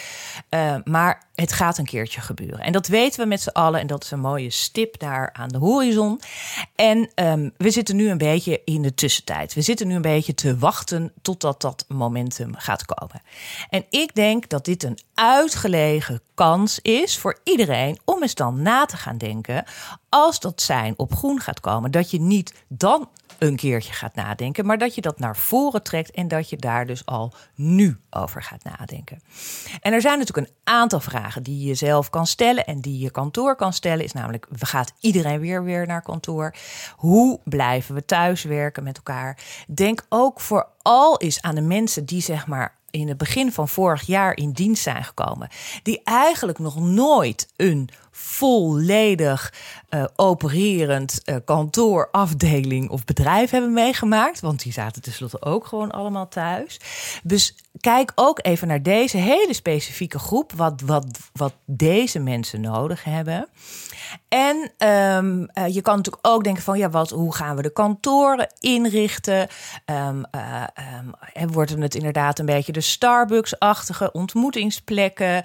Uh, 0.49 0.75
maar 0.83 1.29
het 1.35 1.53
gaat 1.53 1.77
een 1.77 1.85
keertje 1.85 2.21
gebeuren. 2.21 2.59
En 2.59 2.71
dat 2.71 2.87
weten 2.87 3.19
we 3.19 3.25
met 3.25 3.41
z'n 3.41 3.49
allen 3.49 3.79
en 3.79 3.87
dat 3.87 4.03
is 4.03 4.11
een 4.11 4.19
mooie 4.19 4.49
stip 4.49 4.99
daar 4.99 5.29
aan 5.33 5.49
de 5.49 5.57
horizon. 5.57 6.19
En 6.75 7.09
um, 7.15 7.53
we 7.57 7.71
zitten 7.71 7.95
nu 7.95 8.09
een 8.09 8.17
beetje 8.17 8.61
in 8.65 8.81
de 8.81 8.93
tussentijd. 8.93 9.53
We 9.53 9.61
zitten 9.61 9.87
nu 9.87 9.95
een 9.95 10.01
beetje 10.01 10.33
te 10.33 10.57
wachten 10.57 11.13
totdat 11.21 11.61
dat 11.61 11.85
momentum 11.87 12.55
gaat 12.55 12.85
komen. 12.85 13.21
En 13.69 13.85
ik 13.89 14.15
denk 14.15 14.49
dat 14.49 14.65
dit 14.65 14.83
een 14.83 14.99
uitgelegen 15.13 16.21
kans 16.33 16.79
is 16.79 17.17
voor 17.17 17.39
iedereen 17.43 17.99
om 18.05 18.21
eens 18.21 18.35
dan 18.35 18.61
na 18.61 18.85
te 18.85 18.97
gaan 18.97 19.17
denken 19.17 19.63
als 20.21 20.39
dat 20.39 20.61
zijn 20.61 20.93
op 20.97 21.13
groen 21.15 21.39
gaat 21.39 21.59
komen, 21.59 21.91
dat 21.91 22.11
je 22.11 22.19
niet 22.19 22.53
dan 22.67 23.09
een 23.37 23.55
keertje 23.55 23.93
gaat 23.93 24.15
nadenken, 24.15 24.65
maar 24.65 24.77
dat 24.77 24.95
je 24.95 25.01
dat 25.01 25.19
naar 25.19 25.37
voren 25.37 25.83
trekt 25.83 26.11
en 26.11 26.27
dat 26.27 26.49
je 26.49 26.57
daar 26.57 26.85
dus 26.85 27.05
al 27.05 27.33
nu 27.55 27.99
over 28.09 28.43
gaat 28.43 28.63
nadenken. 28.63 29.21
En 29.79 29.93
er 29.93 30.01
zijn 30.01 30.19
natuurlijk 30.19 30.47
een 30.47 30.55
aantal 30.63 30.99
vragen 30.99 31.43
die 31.43 31.67
je 31.67 31.73
zelf 31.73 32.09
kan 32.09 32.27
stellen 32.27 32.65
en 32.65 32.79
die 32.79 32.99
je 32.99 33.11
kantoor 33.11 33.55
kan 33.55 33.73
stellen, 33.73 34.03
is 34.03 34.13
namelijk, 34.13 34.47
gaat 34.51 34.93
iedereen 34.99 35.39
weer 35.39 35.63
weer 35.63 35.87
naar 35.87 36.01
kantoor? 36.01 36.55
Hoe 36.95 37.39
blijven 37.43 37.95
we 37.95 38.05
thuiswerken 38.05 38.83
met 38.83 38.97
elkaar? 38.97 39.37
Denk 39.67 40.05
ook 40.09 40.39
vooral 40.39 41.19
eens 41.19 41.41
aan 41.41 41.55
de 41.55 41.61
mensen 41.61 42.05
die 42.05 42.21
zeg 42.21 42.47
maar 42.47 42.79
in 42.91 43.07
het 43.07 43.17
begin 43.17 43.51
van 43.51 43.67
vorig 43.67 44.01
jaar 44.01 44.35
in 44.35 44.51
dienst 44.51 44.83
zijn 44.83 45.03
gekomen, 45.03 45.49
die 45.83 46.01
eigenlijk 46.03 46.59
nog 46.59 46.79
nooit 46.79 47.47
een 47.55 47.89
volledig 48.11 49.53
uh, 49.89 50.03
opererend 50.15 51.21
uh, 51.25 51.35
kantoor, 51.45 52.09
afdeling 52.11 52.89
of 52.89 53.05
bedrijf 53.05 53.49
hebben 53.49 53.73
meegemaakt. 53.73 54.39
Want 54.39 54.63
die 54.63 54.73
zaten 54.73 55.01
tenslotte 55.01 55.41
ook 55.41 55.65
gewoon 55.65 55.91
allemaal 55.91 56.27
thuis. 56.27 56.79
Dus 57.23 57.55
kijk 57.79 58.11
ook 58.15 58.39
even 58.41 58.67
naar 58.67 58.83
deze 58.83 59.17
hele 59.17 59.53
specifieke 59.53 60.19
groep, 60.19 60.51
wat, 60.51 60.81
wat, 60.81 61.05
wat 61.33 61.53
deze 61.65 62.19
mensen 62.19 62.61
nodig 62.61 63.03
hebben. 63.03 63.47
En 64.27 64.71
um, 64.87 65.49
uh, 65.53 65.67
je 65.67 65.81
kan 65.81 65.95
natuurlijk 65.95 66.27
ook 66.27 66.43
denken 66.43 66.63
van 66.63 66.77
ja, 66.77 66.89
wat, 66.89 67.09
hoe 67.09 67.35
gaan 67.35 67.55
we 67.55 67.61
de 67.61 67.73
kantoren 67.73 68.53
inrichten? 68.59 69.47
Um, 69.85 70.23
um, 71.35 71.51
wordt 71.51 71.71
het 71.71 71.95
inderdaad 71.95 72.39
een 72.39 72.45
beetje 72.45 72.71
de 72.71 72.81
Starbucks-achtige 72.81 74.11
ontmoetingsplekken? 74.11 75.43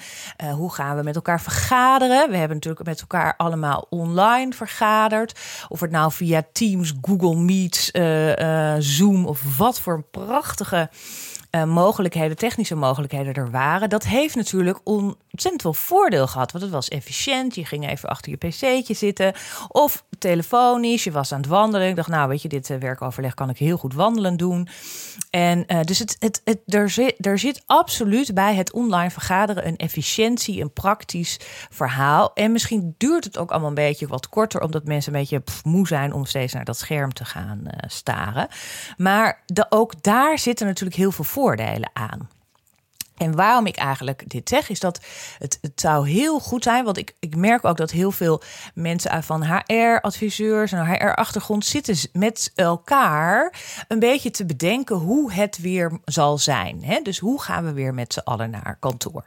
Hoe 0.54 0.73
gaan 0.73 0.96
we 0.96 1.02
met 1.02 1.14
elkaar 1.14 1.40
vergaderen? 1.40 2.30
We 2.30 2.37
hebben 2.37 2.61
natuurlijk 2.66 3.00
met 3.00 3.11
elkaar 3.11 3.35
allemaal 3.37 3.87
online 3.90 4.52
vergaderd. 4.52 5.40
Of 5.68 5.80
het 5.80 5.90
nou 5.90 6.12
via 6.12 6.42
Teams, 6.52 6.92
Google 7.02 7.37
Meets, 7.37 7.90
uh, 7.92 8.75
Zoom 8.78 9.26
of 9.26 9.56
wat 9.56 9.80
voor 9.80 10.02
prachtige 10.11 10.90
uh, 11.50 11.64
mogelijkheden, 11.64 12.37
technische 12.37 12.75
mogelijkheden 12.75 13.35
er 13.35 13.50
waren. 13.50 13.88
Dat 13.88 14.04
heeft 14.04 14.35
natuurlijk 14.35 14.80
ontzettend 15.37 15.62
veel 15.62 15.75
voordeel 15.75 16.26
gehad. 16.26 16.52
Want 16.52 16.64
het 16.64 16.73
was 16.73 16.88
efficiënt. 16.88 17.55
Je 17.55 17.64
ging 17.64 17.88
even 17.88 18.09
achter 18.09 18.31
je 18.31 18.37
pc'tje 18.37 18.95
zitten. 18.95 19.35
Of 19.69 20.05
telefonisch. 20.19 21.05
Je 21.05 21.11
was 21.11 21.33
aan 21.33 21.40
het 21.40 21.49
wandelen. 21.49 21.88
Ik 21.88 21.97
dacht, 21.97 22.09
nou 22.09 22.28
weet 22.28 22.43
je, 22.43 22.49
dit 22.49 22.71
uh, 22.71 22.78
werkoverleg 22.78 23.35
kan 23.35 23.50
ik 23.50 23.59
heel 23.59 23.76
goed 23.76 23.95
wandelen 23.95 24.37
doen. 24.37 24.69
En 25.31 25.64
uh, 25.66 25.81
dus 25.81 25.99
het, 25.99 26.16
het, 26.19 26.40
het, 26.45 26.59
er, 26.66 26.90
zit, 26.90 27.26
er 27.26 27.38
zit 27.38 27.62
absoluut 27.66 28.35
bij 28.35 28.55
het 28.55 28.73
online 28.73 29.11
vergaderen 29.11 29.66
een 29.66 29.76
efficiëntie, 29.76 30.61
een 30.61 30.73
praktisch 30.73 31.40
verhaal. 31.71 32.33
En 32.35 32.52
misschien 32.52 32.95
duurt 32.99 33.25
het 33.25 33.38
ook 33.38 33.50
allemaal 33.50 33.69
een 33.69 33.75
beetje 33.75 34.07
wat 34.07 34.28
korter, 34.28 34.61
omdat 34.61 34.85
mensen 34.85 35.14
een 35.14 35.21
beetje 35.21 35.43
moe 35.64 35.87
zijn 35.87 36.12
om 36.12 36.25
steeds 36.25 36.52
naar 36.52 36.64
dat 36.64 36.78
scherm 36.78 37.12
te 37.12 37.25
gaan 37.25 37.61
uh, 37.64 37.71
staren. 37.87 38.49
Maar 38.97 39.43
ook 39.69 40.02
daar 40.02 40.38
zitten 40.38 40.66
natuurlijk 40.66 40.97
heel 40.97 41.12
veel 41.12 41.25
voordelen 41.25 41.90
aan. 41.93 42.28
En 43.16 43.35
waarom 43.35 43.66
ik 43.66 43.76
eigenlijk 43.76 44.30
dit 44.30 44.49
zeg, 44.49 44.68
is 44.68 44.80
dat 44.80 45.00
het, 45.38 45.58
het 45.61 45.80
zou 45.80 46.08
heel 46.08 46.40
goed 46.40 46.62
zijn. 46.62 46.85
Want 46.85 46.96
ik, 46.96 47.14
ik 47.20 47.37
merk 47.37 47.64
ook 47.64 47.76
dat 47.76 47.90
heel 47.90 48.11
veel 48.11 48.42
mensen 48.75 49.23
van 49.23 49.44
HR-adviseurs 49.44 50.73
en 50.73 50.87
HR-achtergrond 50.87 51.64
zitten 51.64 51.96
met 52.12 52.52
elkaar 52.54 53.54
een 53.88 53.99
beetje 53.99 54.30
te 54.30 54.46
bedenken 54.46 54.96
hoe 54.96 55.32
het 55.32 55.58
weer 55.58 56.00
zal 56.04 56.38
zijn. 56.38 56.85
Hè? 56.85 57.00
Dus 57.02 57.18
hoe 57.18 57.42
gaan 57.42 57.64
we 57.64 57.73
weer 57.73 57.94
met 57.94 58.12
z'n 58.12 58.18
allen 58.18 58.50
naar 58.50 58.76
kantoor? 58.80 59.25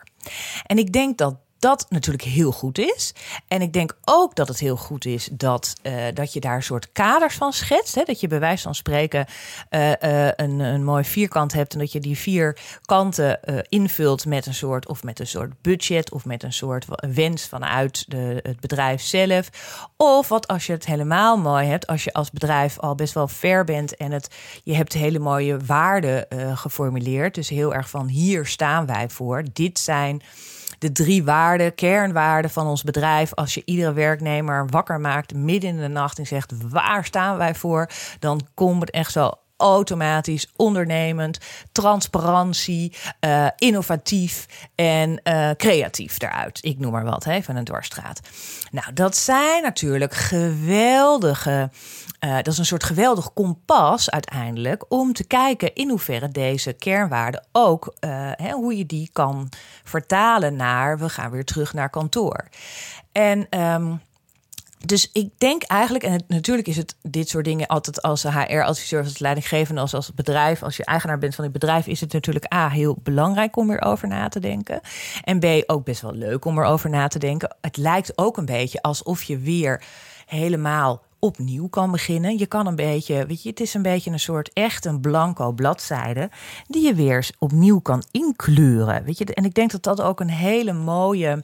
En 0.65 0.77
ik 0.77 0.93
denk 0.93 1.17
dat 1.17 1.35
dat 1.59 1.85
natuurlijk 1.89 2.23
heel 2.23 2.51
goed 2.51 2.77
is. 2.77 3.13
En 3.47 3.61
ik 3.61 3.73
denk 3.73 3.97
ook 4.05 4.35
dat 4.35 4.47
het 4.47 4.59
heel 4.59 4.75
goed 4.75 5.05
is 5.05 5.29
dat, 5.31 5.73
uh, 5.83 6.03
dat 6.13 6.33
je 6.33 6.39
daar 6.39 6.55
een 6.55 6.63
soort 6.63 6.91
kaders 6.91 7.35
van 7.35 7.53
schetst. 7.53 7.95
Hè? 7.95 8.03
Dat 8.03 8.19
je 8.19 8.27
bij 8.27 8.39
wijze 8.39 8.63
van 8.63 8.75
spreken 8.75 9.25
uh, 9.69 9.89
uh, 9.89 10.27
een, 10.35 10.59
een 10.59 10.83
mooi 10.83 11.03
vierkant 11.03 11.53
hebt. 11.53 11.73
En 11.73 11.79
dat 11.79 11.91
je 11.91 11.99
die 11.99 12.17
vier 12.17 12.57
kanten 12.85 13.39
invult 13.69 14.25
met 14.25 14.45
een 14.45 14.53
soort 14.53 14.87
of 14.87 15.03
met 15.03 15.19
een 15.19 15.27
soort 15.27 15.61
budget 15.61 16.11
of 16.11 16.25
met 16.25 16.43
een 16.43 16.53
soort 16.53 16.85
wens 17.13 17.47
vanuit 17.47 18.05
de, 18.07 18.39
het 18.43 18.59
bedrijf 18.59 19.01
zelf. 19.01 19.49
Of 19.97 20.27
wat 20.27 20.47
als 20.47 20.65
je 20.65 20.73
het 20.73 20.85
helemaal 20.85 21.37
mooi 21.37 21.67
hebt, 21.67 21.87
als 21.87 22.03
je 22.03 22.13
als 22.13 22.31
bedrijf 22.31 22.79
al 22.79 22.95
best 22.95 23.13
wel 23.13 23.27
ver 23.27 23.63
bent 23.63 23.97
en 23.97 24.11
het, 24.11 24.35
je 24.63 24.75
hebt 24.75 24.93
hele 24.93 25.19
mooie 25.19 25.57
waarden 25.65 26.27
geformuleerd. 26.57 27.35
Dus 27.35 27.49
heel 27.49 27.73
erg 27.73 27.89
van 27.89 28.07
hier 28.07 28.45
staan 28.45 28.85
wij 28.85 29.09
voor. 29.09 29.43
Dit 29.53 29.79
zijn 29.79 30.21
de 30.79 30.91
drie 30.91 31.23
waarden, 31.23 31.75
kernwaarden 31.75 32.51
van 32.51 32.67
ons 32.67 32.83
bedrijf. 32.83 33.33
Als 33.33 33.53
je 33.53 33.61
iedere 33.65 33.93
werknemer 33.93 34.67
wakker 34.69 34.99
maakt 34.99 35.33
midden 35.33 35.69
in 35.69 35.77
de 35.77 35.87
nacht 35.87 36.19
en 36.19 36.27
zegt 36.27 36.53
waar 36.69 37.05
staan 37.05 37.37
wij 37.37 37.55
voor, 37.55 37.89
dan 38.19 38.47
komt 38.53 38.81
het 38.81 38.91
echt 38.91 39.11
zo 39.11 39.31
automatisch, 39.57 40.51
ondernemend, 40.55 41.37
transparantie, 41.71 42.95
uh, 43.25 43.47
innovatief 43.55 44.45
en 44.75 45.21
uh, 45.23 45.49
creatief 45.57 46.21
eruit. 46.21 46.59
Ik 46.61 46.79
noem 46.79 46.91
maar 46.91 47.03
wat, 47.03 47.23
hè, 47.23 47.41
van 47.41 47.55
een 47.55 47.63
dwarsstraat. 47.63 48.19
Nou, 48.71 48.93
dat 48.93 49.17
zijn 49.17 49.61
natuurlijk 49.63 50.13
geweldige. 50.13 51.69
Uh, 52.19 52.35
dat 52.35 52.47
is 52.47 52.57
een 52.57 52.65
soort 52.65 52.83
geweldig 52.83 53.33
kompas 53.33 54.09
uiteindelijk 54.09 54.85
om 54.89 55.13
te 55.13 55.23
kijken 55.23 55.75
in 55.75 55.89
hoeverre 55.89 56.29
deze 56.29 56.73
kernwaarden 56.73 57.45
ook, 57.51 57.93
hè, 58.35 58.51
hoe 58.51 58.77
je 58.77 58.85
die 58.85 59.09
kan 59.13 59.49
vertalen 59.83 60.55
naar 60.55 60.99
we 60.99 61.09
gaan 61.09 61.31
weer 61.31 61.45
terug 61.45 61.73
naar 61.73 61.89
kantoor. 61.89 62.47
En 63.11 63.59
um, 63.59 64.01
dus 64.85 65.09
ik 65.11 65.29
denk 65.37 65.63
eigenlijk, 65.63 66.03
en 66.03 66.23
natuurlijk 66.27 66.67
is 66.67 66.77
het 66.77 66.95
dit 67.01 67.29
soort 67.29 67.45
dingen 67.45 67.67
altijd 67.67 68.01
als 68.01 68.23
HR-adviseur, 68.23 69.03
als 69.03 69.19
leidinggevende, 69.19 69.81
als, 69.81 69.93
als 69.93 70.13
bedrijf, 70.13 70.63
als 70.63 70.77
je 70.77 70.85
eigenaar 70.85 71.17
bent 71.17 71.35
van 71.35 71.43
het 71.43 71.53
bedrijf, 71.53 71.87
is 71.87 72.01
het 72.01 72.13
natuurlijk 72.13 72.53
A, 72.53 72.69
heel 72.69 72.97
belangrijk 73.03 73.57
om 73.57 73.71
erover 73.71 74.07
na 74.07 74.27
te 74.27 74.39
denken. 74.39 74.81
En 75.23 75.39
B, 75.39 75.45
ook 75.65 75.83
best 75.85 76.01
wel 76.01 76.13
leuk 76.13 76.45
om 76.45 76.57
erover 76.57 76.89
na 76.89 77.07
te 77.07 77.19
denken. 77.19 77.55
Het 77.61 77.77
lijkt 77.77 78.17
ook 78.17 78.37
een 78.37 78.45
beetje 78.45 78.81
alsof 78.81 79.23
je 79.23 79.37
weer 79.37 79.83
helemaal 80.25 81.01
opnieuw 81.19 81.67
kan 81.67 81.91
beginnen. 81.91 82.37
Je 82.37 82.45
kan 82.45 82.67
een 82.67 82.75
beetje, 82.75 83.25
weet 83.25 83.43
je, 83.43 83.49
het 83.49 83.59
is 83.59 83.73
een 83.73 83.81
beetje 83.81 84.11
een 84.11 84.19
soort 84.19 84.53
echt 84.53 84.85
een 84.85 85.01
blanco 85.01 85.51
bladzijde 85.51 86.29
die 86.67 86.85
je 86.85 86.93
weer 86.93 87.29
opnieuw 87.39 87.79
kan 87.79 88.03
inkleuren. 88.11 89.03
Weet 89.03 89.17
je, 89.17 89.25
en 89.25 89.45
ik 89.45 89.53
denk 89.53 89.71
dat 89.71 89.83
dat 89.83 90.01
ook 90.01 90.19
een 90.19 90.29
hele 90.29 90.73
mooie 90.73 91.43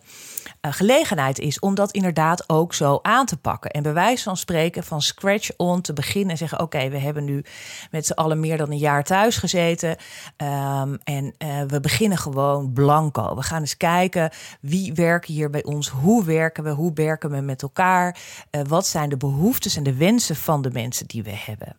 gelegenheid 0.61 1.39
is 1.39 1.59
om 1.59 1.75
dat 1.75 1.91
inderdaad 1.91 2.49
ook 2.49 2.73
zo 2.73 2.99
aan 3.01 3.25
te 3.25 3.37
pakken. 3.37 3.71
En 3.71 3.83
bij 3.83 3.93
wijze 3.93 4.23
van 4.23 4.37
spreken 4.37 4.83
van 4.83 5.01
scratch 5.01 5.49
on 5.57 5.81
te 5.81 5.93
beginnen 5.93 6.29
en 6.29 6.37
zeggen: 6.37 6.59
Oké, 6.59 6.89
we 6.89 6.97
hebben 6.97 7.23
nu 7.23 7.43
met 7.91 8.05
z'n 8.05 8.13
allen 8.13 8.39
meer 8.39 8.57
dan 8.57 8.71
een 8.71 8.77
jaar 8.77 9.03
thuis 9.03 9.37
gezeten. 9.37 9.89
Um, 9.89 10.97
en 11.03 11.35
uh, 11.37 11.61
we 11.67 11.79
beginnen 11.79 12.17
gewoon 12.17 12.73
blanco. 12.73 13.35
We 13.35 13.41
gaan 13.41 13.61
eens 13.61 13.77
kijken 13.77 14.29
wie 14.61 14.93
werken 14.93 15.33
hier 15.33 15.49
bij 15.49 15.63
ons, 15.63 15.89
hoe 15.89 16.23
werken 16.23 16.63
we, 16.63 16.69
hoe 16.69 16.93
werken 16.93 17.29
we 17.29 17.41
met 17.41 17.61
elkaar, 17.61 18.17
uh, 18.51 18.61
wat 18.67 18.87
zijn 18.87 19.09
de 19.09 19.17
behoeftes 19.17 19.75
en 19.75 19.83
de 19.83 19.95
wensen 19.95 20.35
van 20.35 20.61
de 20.61 20.71
mensen 20.71 21.07
die 21.07 21.23
we 21.23 21.35
hebben. 21.35 21.75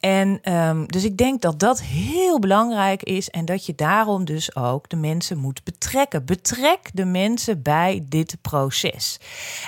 En 0.00 0.52
um, 0.52 0.86
dus 0.86 1.04
ik 1.04 1.16
denk 1.16 1.42
dat 1.42 1.58
dat 1.58 1.82
heel 1.82 2.38
belangrijk 2.38 3.02
is 3.02 3.30
en 3.30 3.44
dat 3.44 3.66
je 3.66 3.74
daarom 3.74 4.24
dus 4.24 4.56
ook 4.56 4.88
de 4.88 4.96
mensen 4.96 5.38
moet 5.38 5.64
betrekken. 5.64 6.24
Betrek 6.24 6.90
de 6.92 7.04
mensen 7.04 7.62
bij 7.62 8.04
dit 8.08 8.36
proces. 8.42 9.20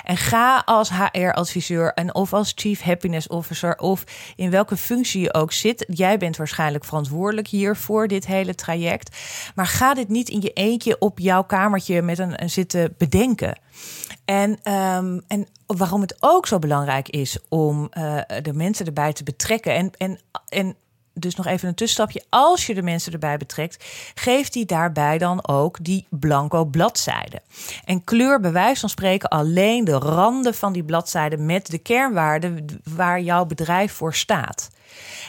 En 0.03 0.17
ga 0.17 0.61
als 0.65 0.89
HR-adviseur 0.89 1.93
en 1.93 2.15
of 2.15 2.33
als 2.33 2.51
Chief 2.55 2.81
Happiness 2.81 3.27
Officer 3.27 3.77
of 3.77 4.03
in 4.35 4.49
welke 4.49 4.77
functie 4.77 5.21
je 5.21 5.33
ook 5.33 5.51
zit. 5.51 5.85
Jij 5.87 6.17
bent 6.17 6.37
waarschijnlijk 6.37 6.85
verantwoordelijk 6.85 7.47
hier 7.47 7.75
voor 7.75 8.07
dit 8.07 8.25
hele 8.25 8.55
traject. 8.55 9.17
Maar 9.55 9.67
ga 9.67 9.93
dit 9.93 10.09
niet 10.09 10.29
in 10.29 10.41
je 10.41 10.51
eentje 10.53 10.99
op 10.99 11.19
jouw 11.19 11.43
kamertje 11.43 12.01
met 12.01 12.19
een, 12.19 12.41
een 12.41 12.49
zitten 12.49 12.95
bedenken. 12.97 13.57
En, 14.25 14.73
um, 14.73 15.21
en 15.27 15.47
waarom 15.65 16.01
het 16.01 16.15
ook 16.19 16.47
zo 16.47 16.59
belangrijk 16.59 17.09
is 17.09 17.37
om 17.49 17.89
uh, 17.97 18.19
de 18.41 18.53
mensen 18.53 18.85
erbij 18.85 19.13
te 19.13 19.23
betrekken. 19.23 19.75
En, 19.75 19.91
en, 19.97 20.19
en 20.47 20.75
dus 21.13 21.35
nog 21.35 21.45
even 21.45 21.67
een 21.67 21.75
tussenstapje. 21.75 22.23
Als 22.29 22.65
je 22.65 22.73
de 22.73 22.81
mensen 22.81 23.13
erbij 23.13 23.37
betrekt, 23.37 23.85
geeft 24.15 24.53
die 24.53 24.65
daarbij 24.65 25.17
dan 25.17 25.47
ook 25.47 25.83
die 25.83 26.07
blanco 26.09 26.65
bladzijde. 26.65 27.41
En 27.85 28.03
kleur 28.03 28.39
bij 28.39 28.51
wijze 28.51 28.79
van 28.79 28.89
spreken 28.89 29.29
alleen 29.29 29.83
de 29.83 29.97
randen 29.97 30.53
van 30.53 30.73
die 30.73 30.83
bladzijde 30.83 31.37
met 31.37 31.65
de 31.65 31.77
kernwaarden 31.77 32.65
waar 32.83 33.21
jouw 33.21 33.45
bedrijf 33.45 33.93
voor 33.93 34.13
staat. 34.13 34.69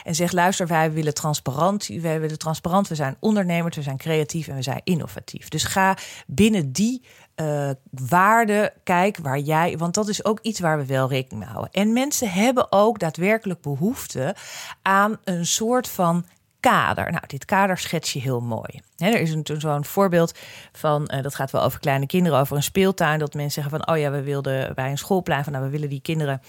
En 0.03 0.15
zeg, 0.15 0.31
luister, 0.31 0.67
wij 0.67 0.91
willen 0.91 1.13
transparant, 1.13 1.87
wij 1.87 2.19
willen 2.19 2.37
transparant, 2.37 2.87
we 2.87 2.95
zijn 2.95 3.17
ondernemers, 3.19 3.75
we 3.75 3.81
zijn 3.81 3.97
creatief 3.97 4.47
en 4.47 4.55
we 4.55 4.61
zijn 4.61 4.81
innovatief. 4.83 5.49
Dus 5.49 5.63
ga 5.63 5.97
binnen 6.27 6.71
die 6.71 7.01
uh, 7.35 7.69
waarde 7.89 8.73
kijk 8.83 9.17
waar 9.17 9.39
jij. 9.39 9.77
Want 9.77 9.93
dat 9.93 10.07
is 10.07 10.25
ook 10.25 10.39
iets 10.41 10.59
waar 10.59 10.77
we 10.77 10.85
wel 10.85 11.09
rekening 11.09 11.43
mee 11.43 11.53
houden. 11.53 11.73
En 11.73 11.93
mensen 11.93 12.31
hebben 12.31 12.71
ook 12.71 12.99
daadwerkelijk 12.99 13.61
behoefte 13.61 14.35
aan 14.81 15.17
een 15.23 15.45
soort 15.45 15.87
van 15.87 16.25
kader. 16.59 17.11
Nou, 17.11 17.23
dit 17.27 17.45
kader 17.45 17.77
schets 17.77 18.13
je 18.13 18.19
heel 18.19 18.41
mooi. 18.41 18.81
er 18.97 19.19
is 19.19 19.35
zo'n 19.43 19.85
voorbeeld 19.85 20.37
van, 20.71 21.11
uh, 21.13 21.21
dat 21.21 21.35
gaat 21.35 21.51
wel 21.51 21.63
over 21.63 21.79
kleine 21.79 22.05
kinderen, 22.05 22.39
over 22.39 22.55
een 22.55 22.63
speeltuin. 22.63 23.19
Dat 23.19 23.33
mensen 23.33 23.61
zeggen 23.61 23.79
van, 23.79 23.95
oh 23.95 24.01
ja, 24.01 24.11
we 24.11 24.23
wilden 24.23 24.75
bij 24.75 24.89
een 24.89 24.97
schoolplein 24.97 25.43
van, 25.43 25.53
nou, 25.53 25.65
we 25.65 25.71
willen 25.71 25.89
die 25.89 26.01
kinderen 26.01 26.41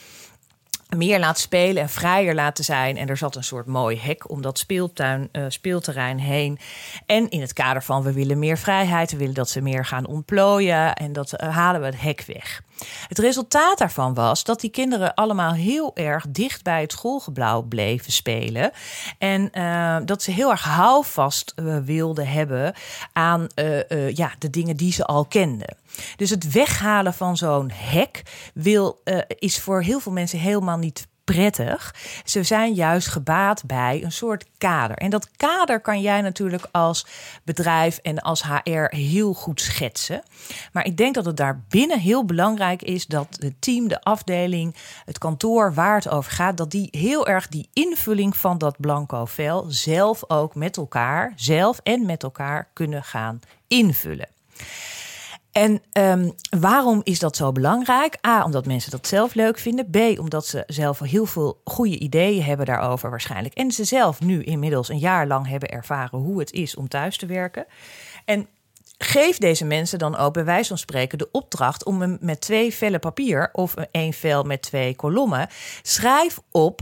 meer 0.96 1.18
laten 1.18 1.42
spelen 1.42 1.82
en 1.82 1.88
vrijer 1.88 2.34
laten 2.34 2.64
zijn. 2.64 2.96
En 2.96 3.08
er 3.08 3.16
zat 3.16 3.36
een 3.36 3.44
soort 3.44 3.66
mooi 3.66 4.00
hek 4.00 4.30
om 4.30 4.42
dat 4.42 4.58
speeltuin, 4.58 5.28
uh, 5.32 5.44
speelterrein 5.48 6.18
heen. 6.18 6.58
En 7.06 7.30
in 7.30 7.40
het 7.40 7.52
kader 7.52 7.82
van 7.82 8.02
we 8.02 8.12
willen 8.12 8.38
meer 8.38 8.58
vrijheid, 8.58 9.10
we 9.10 9.16
willen 9.16 9.34
dat 9.34 9.48
ze 9.48 9.60
meer 9.60 9.84
gaan 9.84 10.06
ontplooien 10.06 10.94
en 10.94 11.12
dat 11.12 11.32
uh, 11.32 11.56
halen 11.56 11.80
we 11.80 11.86
het 11.86 12.00
hek 12.00 12.24
weg. 12.26 12.62
Het 13.08 13.18
resultaat 13.18 13.78
daarvan 13.78 14.14
was 14.14 14.44
dat 14.44 14.60
die 14.60 14.70
kinderen 14.70 15.14
allemaal 15.14 15.52
heel 15.52 15.90
erg 15.94 16.24
dicht 16.28 16.62
bij 16.62 16.80
het 16.80 16.92
schoolgebouw 16.92 17.62
bleven 17.62 18.12
spelen. 18.12 18.70
En 19.18 19.50
uh, 19.52 19.96
dat 20.04 20.22
ze 20.22 20.30
heel 20.30 20.50
erg 20.50 20.64
houvast 20.64 21.54
wilden 21.84 22.28
hebben 22.28 22.74
aan 23.12 23.46
ja, 24.14 24.32
de 24.38 24.50
dingen 24.50 24.76
die 24.76 24.92
ze 24.92 25.04
al 25.04 25.24
kenden. 25.24 25.76
Dus 26.16 26.30
het 26.30 26.52
weghalen 26.52 27.14
van 27.14 27.36
zo'n 27.36 27.70
hek 27.70 28.22
wil, 28.54 29.02
is 29.28 29.60
voor 29.60 29.82
heel 29.82 30.00
veel 30.00 30.12
mensen 30.12 30.38
helemaal 30.38 30.78
niet 30.78 31.06
prettig. 31.24 31.94
Ze 32.24 32.42
zijn 32.42 32.74
juist 32.74 33.08
gebaat 33.08 33.64
bij 33.66 34.04
een 34.04 34.12
soort 34.12 34.44
kader. 34.58 34.96
En 34.96 35.10
dat 35.10 35.30
kader 35.36 35.80
kan 35.80 36.00
jij 36.00 36.20
natuurlijk 36.20 36.66
als 36.72 37.06
bedrijf 37.44 37.98
en 37.98 38.18
als 38.18 38.42
HR 38.42 38.96
heel 38.96 39.32
goed 39.32 39.60
schetsen. 39.60 40.22
Maar 40.72 40.84
ik 40.84 40.96
denk 40.96 41.14
dat 41.14 41.24
het 41.24 41.36
daar 41.36 41.64
binnen 41.68 42.00
heel 42.00 42.24
belangrijk 42.24 42.82
is 42.82 43.06
dat 43.06 43.36
het 43.40 43.54
team, 43.58 43.88
de 43.88 44.00
afdeling, 44.00 44.74
het 45.04 45.18
kantoor 45.18 45.74
waar 45.74 45.94
het 45.94 46.08
over 46.08 46.32
gaat, 46.32 46.56
dat 46.56 46.70
die 46.70 46.88
heel 46.90 47.26
erg 47.26 47.48
die 47.48 47.68
invulling 47.72 48.36
van 48.36 48.58
dat 48.58 48.80
blanco 48.80 49.24
vel 49.24 49.64
zelf 49.68 50.30
ook 50.30 50.54
met 50.54 50.76
elkaar, 50.76 51.32
zelf 51.36 51.80
en 51.82 52.06
met 52.06 52.22
elkaar 52.22 52.68
kunnen 52.72 53.04
gaan 53.04 53.40
invullen. 53.66 54.28
En 55.56 55.82
um, 55.92 56.34
waarom 56.60 57.00
is 57.02 57.18
dat 57.18 57.36
zo 57.36 57.52
belangrijk? 57.52 58.18
A, 58.26 58.44
omdat 58.44 58.66
mensen 58.66 58.90
dat 58.90 59.06
zelf 59.06 59.34
leuk 59.34 59.58
vinden. 59.58 59.90
B, 59.90 60.18
omdat 60.18 60.46
ze 60.46 60.62
zelf 60.66 60.98
heel 60.98 61.26
veel 61.26 61.60
goede 61.64 61.98
ideeën 61.98 62.42
hebben 62.42 62.66
daarover 62.66 63.10
waarschijnlijk. 63.10 63.54
En 63.54 63.70
ze 63.70 63.84
zelf 63.84 64.20
nu 64.20 64.42
inmiddels 64.42 64.88
een 64.88 64.98
jaar 64.98 65.26
lang 65.26 65.48
hebben 65.48 65.68
ervaren 65.68 66.18
hoe 66.18 66.38
het 66.38 66.52
is 66.52 66.76
om 66.76 66.88
thuis 66.88 67.16
te 67.16 67.26
werken. 67.26 67.66
En 68.24 68.46
geef 68.98 69.38
deze 69.38 69.64
mensen 69.64 69.98
dan 69.98 70.16
ook 70.16 70.32
bij 70.32 70.44
wijze 70.44 70.68
van 70.68 70.78
spreken 70.78 71.18
de 71.18 71.28
opdracht 71.32 71.84
om 71.84 72.18
met 72.20 72.40
twee 72.40 72.74
vellen 72.74 73.00
papier 73.00 73.50
of 73.52 73.74
één 73.90 74.12
vel 74.12 74.42
met 74.42 74.62
twee 74.62 74.96
kolommen. 74.96 75.48
Schrijf 75.82 76.38
op 76.50 76.80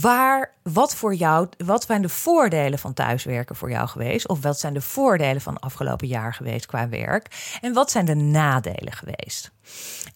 waar 0.00 0.54
wat 0.62 0.94
voor 0.94 1.14
jou 1.14 1.48
wat 1.64 1.84
zijn 1.84 2.02
de 2.02 2.08
voordelen 2.08 2.78
van 2.78 2.92
thuiswerken 2.94 3.56
voor 3.56 3.70
jou 3.70 3.88
geweest? 3.88 4.28
Of 4.28 4.42
wat 4.42 4.60
zijn 4.60 4.74
de 4.74 4.80
voordelen 4.80 5.40
van 5.40 5.58
afgelopen 5.58 6.06
jaar 6.06 6.34
geweest 6.34 6.66
qua 6.66 6.88
werk? 6.88 7.58
En 7.60 7.72
wat 7.72 7.90
zijn 7.90 8.04
de 8.04 8.14
nadelen 8.14 8.92
geweest. 8.92 9.54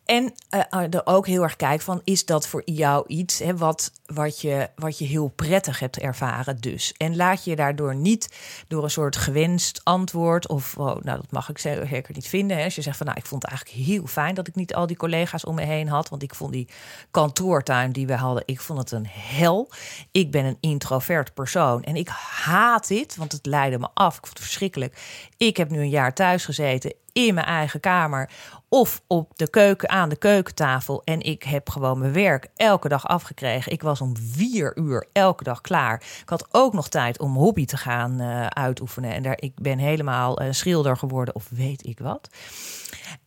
En 0.04 0.34
uh, 0.50 0.94
er 0.94 1.06
ook 1.06 1.26
heel 1.26 1.42
erg 1.42 1.56
kijken 1.56 1.84
van, 1.84 2.00
is 2.04 2.24
dat 2.24 2.46
voor 2.46 2.62
jou 2.64 3.04
iets 3.06 3.38
hè, 3.38 3.56
wat, 3.56 3.92
wat, 4.06 4.40
je, 4.40 4.68
wat 4.74 4.98
je 4.98 5.04
heel 5.04 5.28
prettig 5.28 5.78
hebt 5.78 5.98
ervaren 5.98 6.60
dus? 6.60 6.94
En 6.96 7.16
laat 7.16 7.44
je 7.44 7.56
daardoor 7.56 7.94
niet 7.94 8.36
door 8.68 8.84
een 8.84 8.90
soort 8.90 9.16
gewenst 9.16 9.80
antwoord 9.84 10.48
of, 10.48 10.76
oh, 10.76 11.02
nou 11.02 11.20
dat 11.20 11.30
mag 11.30 11.48
ik 11.48 11.58
zeker 11.58 12.14
niet 12.14 12.28
vinden. 12.28 12.56
Hè, 12.56 12.64
als 12.64 12.74
je 12.74 12.82
zegt 12.82 12.96
van, 12.96 13.06
nou 13.06 13.18
ik 13.18 13.26
vond 13.26 13.42
het 13.42 13.50
eigenlijk 13.50 13.86
heel 13.86 14.06
fijn 14.06 14.34
dat 14.34 14.48
ik 14.48 14.54
niet 14.54 14.74
al 14.74 14.86
die 14.86 14.96
collega's 14.96 15.44
om 15.44 15.54
me 15.54 15.62
heen 15.62 15.88
had, 15.88 16.08
want 16.08 16.22
ik 16.22 16.34
vond 16.34 16.52
die 16.52 16.68
kantoortuin 17.10 17.92
die 17.92 18.06
we 18.06 18.14
hadden, 18.14 18.42
ik 18.46 18.60
vond 18.60 18.78
het 18.78 18.90
een 18.90 19.06
hel. 19.08 19.70
Ik 20.10 20.30
ben 20.30 20.44
een 20.44 20.58
introvert 20.60 21.34
persoon 21.34 21.82
en 21.82 21.96
ik 21.96 22.08
haat 22.42 22.88
dit, 22.88 23.16
want 23.16 23.32
het 23.32 23.46
leidde 23.46 23.78
me 23.78 23.88
af. 23.94 24.16
Ik 24.16 24.26
vond 24.26 24.38
het 24.38 24.46
verschrikkelijk. 24.46 25.00
Ik 25.36 25.56
heb 25.56 25.70
nu 25.70 25.80
een 25.80 25.88
jaar 25.88 26.14
thuis 26.14 26.44
gezeten 26.44 26.94
in 27.12 27.34
mijn 27.34 27.46
eigen 27.46 27.80
kamer 27.80 28.30
of 28.72 29.02
op 29.06 29.38
de 29.38 29.50
keuken 29.50 29.88
aan 29.88 30.08
de 30.08 30.16
keukentafel. 30.16 31.02
En 31.04 31.20
ik 31.20 31.42
heb 31.42 31.68
gewoon 31.70 31.98
mijn 31.98 32.12
werk 32.12 32.46
elke 32.56 32.88
dag 32.88 33.06
afgekregen. 33.06 33.72
Ik 33.72 33.82
was 33.82 34.00
om 34.00 34.16
vier 34.16 34.76
uur 34.78 35.06
elke 35.12 35.44
dag 35.44 35.60
klaar. 35.60 35.94
Ik 36.22 36.28
had 36.28 36.48
ook 36.50 36.72
nog 36.72 36.88
tijd 36.88 37.18
om 37.18 37.36
hobby 37.36 37.64
te 37.64 37.76
gaan 37.76 38.20
uh, 38.20 38.46
uitoefenen. 38.46 39.14
En 39.14 39.22
daar, 39.22 39.36
ik 39.40 39.52
ben 39.54 39.78
helemaal 39.78 40.40
een 40.40 40.54
schilder 40.54 40.96
geworden 40.96 41.34
of 41.34 41.48
weet 41.48 41.86
ik 41.86 41.98
wat. 41.98 42.28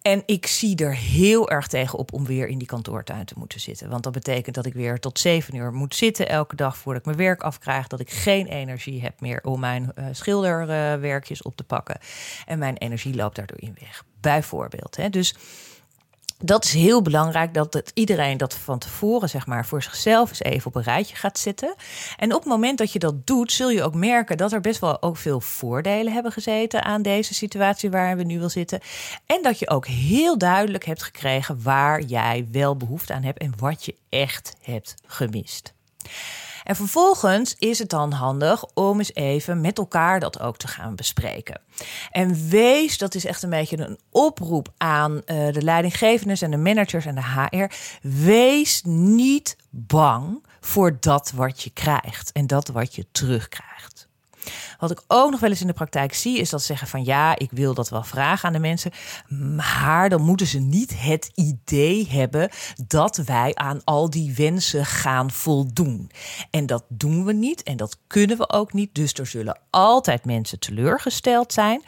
En 0.01 0.23
ik 0.25 0.47
zie 0.47 0.77
er 0.77 0.95
heel 0.95 1.49
erg 1.49 1.67
tegen 1.67 1.99
op 1.99 2.13
om 2.13 2.25
weer 2.25 2.47
in 2.47 2.57
die 2.57 2.67
kantoortuin 2.67 3.25
te 3.25 3.35
moeten 3.37 3.59
zitten. 3.59 3.89
Want 3.89 4.03
dat 4.03 4.13
betekent 4.13 4.55
dat 4.55 4.65
ik 4.65 4.73
weer 4.73 4.99
tot 4.99 5.19
zeven 5.19 5.55
uur 5.55 5.73
moet 5.73 5.95
zitten 5.95 6.29
elke 6.29 6.55
dag 6.55 6.77
voordat 6.77 7.01
ik 7.01 7.05
mijn 7.05 7.27
werk 7.27 7.41
afkrijg. 7.41 7.87
Dat 7.87 7.99
ik 7.99 8.09
geen 8.09 8.47
energie 8.47 9.01
heb 9.01 9.21
meer 9.21 9.41
om 9.43 9.59
mijn 9.59 9.91
uh, 9.95 10.05
schilderwerkjes 10.11 11.41
op 11.41 11.55
te 11.55 11.63
pakken. 11.63 11.99
En 12.45 12.59
mijn 12.59 12.77
energie 12.77 13.15
loopt 13.15 13.35
daardoor 13.35 13.61
in 13.61 13.77
weg. 13.79 14.03
Bijvoorbeeld. 14.23 14.95
Hè. 14.95 15.09
Dus 15.09 15.35
dat 16.39 16.63
is 16.63 16.73
heel 16.73 17.01
belangrijk 17.01 17.53
dat 17.53 17.91
iedereen 17.93 18.37
dat 18.37 18.53
van 18.53 18.79
tevoren 18.79 19.29
zeg 19.29 19.45
maar, 19.45 19.65
voor 19.65 19.83
zichzelf 19.83 20.29
eens 20.29 20.43
even 20.43 20.67
op 20.67 20.75
een 20.75 20.83
rijtje 20.83 21.15
gaat 21.15 21.39
zetten. 21.39 21.75
En 22.17 22.33
op 22.33 22.39
het 22.39 22.49
moment 22.49 22.77
dat 22.77 22.91
je 22.91 22.99
dat 22.99 23.27
doet, 23.27 23.51
zul 23.51 23.69
je 23.69 23.83
ook 23.83 23.95
merken 23.95 24.37
dat 24.37 24.51
er 24.51 24.61
best 24.61 24.79
wel 24.79 25.01
ook 25.01 25.17
veel 25.17 25.41
voordelen 25.41 26.13
hebben 26.13 26.31
gezeten 26.31 26.83
aan 26.83 27.01
deze 27.01 27.33
situatie 27.33 27.89
waar 27.89 28.17
we 28.17 28.23
nu 28.23 28.39
wil 28.39 28.49
zitten. 28.49 28.79
En 29.25 29.41
dat 29.41 29.59
je 29.59 29.69
ook 29.69 29.87
heel 29.87 30.37
duidelijk 30.37 30.85
hebt 30.85 31.03
gekregen 31.03 31.63
waar 31.63 32.01
jij 32.01 32.47
wel 32.51 32.77
behoefte 32.77 33.13
aan 33.13 33.23
hebt 33.23 33.39
en 33.39 33.53
wat 33.57 33.85
je 33.85 33.95
echt 34.09 34.55
hebt 34.61 34.95
gemist. 35.05 35.73
En 36.63 36.75
vervolgens 36.75 37.55
is 37.57 37.79
het 37.79 37.89
dan 37.89 38.11
handig 38.11 38.65
om 38.73 38.97
eens 38.97 39.13
even 39.13 39.61
met 39.61 39.77
elkaar 39.77 40.19
dat 40.19 40.39
ook 40.39 40.57
te 40.57 40.67
gaan 40.67 40.95
bespreken. 40.95 41.61
En 42.11 42.49
wees, 42.49 42.97
dat 42.97 43.15
is 43.15 43.25
echt 43.25 43.43
een 43.43 43.49
beetje 43.49 43.79
een 43.79 43.99
oproep 44.09 44.73
aan 44.77 45.11
uh, 45.11 45.21
de 45.53 45.61
leidinggevenden 45.61 46.37
en 46.37 46.51
de 46.51 46.57
managers 46.57 47.05
en 47.05 47.15
de 47.15 47.21
HR. 47.21 47.75
Wees 48.01 48.81
niet 48.85 49.55
bang 49.69 50.45
voor 50.59 50.97
dat 50.99 51.31
wat 51.35 51.61
je 51.61 51.69
krijgt 51.69 52.31
en 52.31 52.47
dat 52.47 52.67
wat 52.67 52.95
je 52.95 53.05
terugkrijgt. 53.11 54.07
Wat 54.79 54.91
ik 54.91 55.03
ook 55.07 55.31
nog 55.31 55.39
wel 55.39 55.49
eens 55.49 55.61
in 55.61 55.67
de 55.67 55.73
praktijk 55.73 56.13
zie, 56.13 56.39
is 56.39 56.49
dat 56.49 56.59
ze 56.59 56.65
zeggen 56.65 56.87
van 56.87 57.03
ja, 57.03 57.37
ik 57.37 57.51
wil 57.51 57.73
dat 57.73 57.89
wel 57.89 58.03
vragen 58.03 58.47
aan 58.47 58.53
de 58.53 58.59
mensen. 58.59 58.91
Maar 59.55 60.09
dan 60.09 60.21
moeten 60.21 60.47
ze 60.47 60.59
niet 60.59 60.99
het 61.01 61.31
idee 61.35 62.07
hebben 62.07 62.49
dat 62.87 63.17
wij 63.17 63.55
aan 63.55 63.81
al 63.83 64.09
die 64.09 64.33
wensen 64.33 64.85
gaan 64.85 65.31
voldoen. 65.31 66.11
En 66.49 66.65
dat 66.65 66.83
doen 66.87 67.25
we 67.25 67.33
niet 67.33 67.63
en 67.63 67.77
dat 67.77 67.97
kunnen 68.07 68.37
we 68.37 68.49
ook 68.49 68.73
niet. 68.73 68.95
Dus 68.95 69.13
er 69.13 69.27
zullen 69.27 69.59
altijd 69.69 70.25
mensen 70.25 70.59
teleurgesteld 70.59 71.53
zijn. 71.53 71.83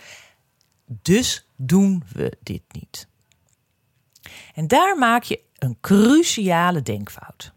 Dus 0.85 1.47
doen 1.55 2.03
we 2.13 2.37
dit 2.43 2.63
niet. 2.71 3.07
En 4.53 4.67
daar 4.67 4.97
maak 4.97 5.23
je 5.23 5.41
een 5.57 5.77
cruciale 5.81 6.81
denkfout. 6.81 7.54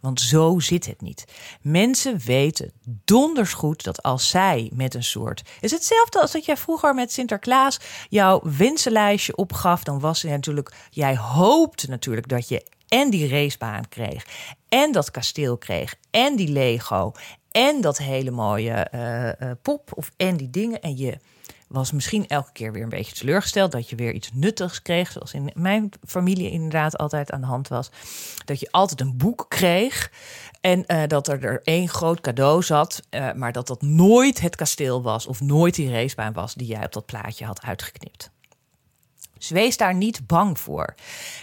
Want 0.00 0.20
zo 0.20 0.58
zit 0.58 0.86
het 0.86 1.00
niet. 1.00 1.24
Mensen 1.60 2.18
weten 2.18 2.72
donders 3.04 3.52
goed 3.52 3.84
dat 3.84 4.02
als 4.02 4.28
zij 4.28 4.70
met 4.74 4.94
een 4.94 5.04
soort. 5.04 5.42
Is 5.60 5.70
hetzelfde 5.70 6.20
als 6.20 6.32
dat 6.32 6.44
jij 6.44 6.56
vroeger 6.56 6.94
met 6.94 7.12
Sinterklaas 7.12 7.80
jouw 8.08 8.40
wensenlijstje 8.42 9.36
opgaf. 9.36 9.82
Dan 9.82 10.00
was 10.00 10.22
het 10.22 10.30
natuurlijk. 10.30 10.72
Jij 10.90 11.16
hoopte 11.16 11.88
natuurlijk 11.88 12.28
dat 12.28 12.48
je 12.48 12.66
en 12.88 13.10
die 13.10 13.28
racebaan 13.28 13.88
kreeg. 13.88 14.26
En 14.68 14.92
dat 14.92 15.10
kasteel 15.10 15.58
kreeg. 15.58 15.94
En 16.10 16.36
die 16.36 16.48
Lego. 16.48 17.12
En 17.50 17.80
dat 17.80 17.98
hele 17.98 18.30
mooie 18.30 18.90
uh, 18.94 19.50
pop. 19.62 19.90
Of 19.94 20.10
en 20.16 20.36
die 20.36 20.50
dingen. 20.50 20.80
En 20.80 20.96
je 20.96 21.18
was 21.68 21.92
misschien 21.92 22.26
elke 22.26 22.52
keer 22.52 22.72
weer 22.72 22.82
een 22.82 22.88
beetje 22.88 23.14
teleurgesteld 23.14 23.72
dat 23.72 23.90
je 23.90 23.96
weer 23.96 24.12
iets 24.12 24.30
nuttigs 24.34 24.82
kreeg, 24.82 25.12
zoals 25.12 25.34
in 25.34 25.50
mijn 25.54 25.90
familie 26.06 26.50
inderdaad 26.50 26.96
altijd 26.96 27.30
aan 27.30 27.40
de 27.40 27.46
hand 27.46 27.68
was. 27.68 27.90
Dat 28.44 28.60
je 28.60 28.70
altijd 28.70 29.00
een 29.00 29.16
boek 29.16 29.46
kreeg 29.48 30.10
en 30.60 30.84
uh, 30.86 31.02
dat 31.06 31.28
er, 31.28 31.44
er 31.44 31.60
één 31.62 31.88
groot 31.88 32.20
cadeau 32.20 32.62
zat, 32.62 33.02
uh, 33.10 33.32
maar 33.32 33.52
dat 33.52 33.66
dat 33.66 33.82
nooit 33.82 34.40
het 34.40 34.56
kasteel 34.56 35.02
was 35.02 35.26
of 35.26 35.40
nooit 35.40 35.74
die 35.74 35.90
racebaan 35.90 36.32
was 36.32 36.54
die 36.54 36.66
jij 36.66 36.84
op 36.84 36.92
dat 36.92 37.06
plaatje 37.06 37.44
had 37.44 37.62
uitgeknipt. 37.62 38.30
Dus 39.38 39.48
wees 39.48 39.76
daar 39.76 39.94
niet 39.94 40.26
bang 40.26 40.58
voor. 40.58 40.94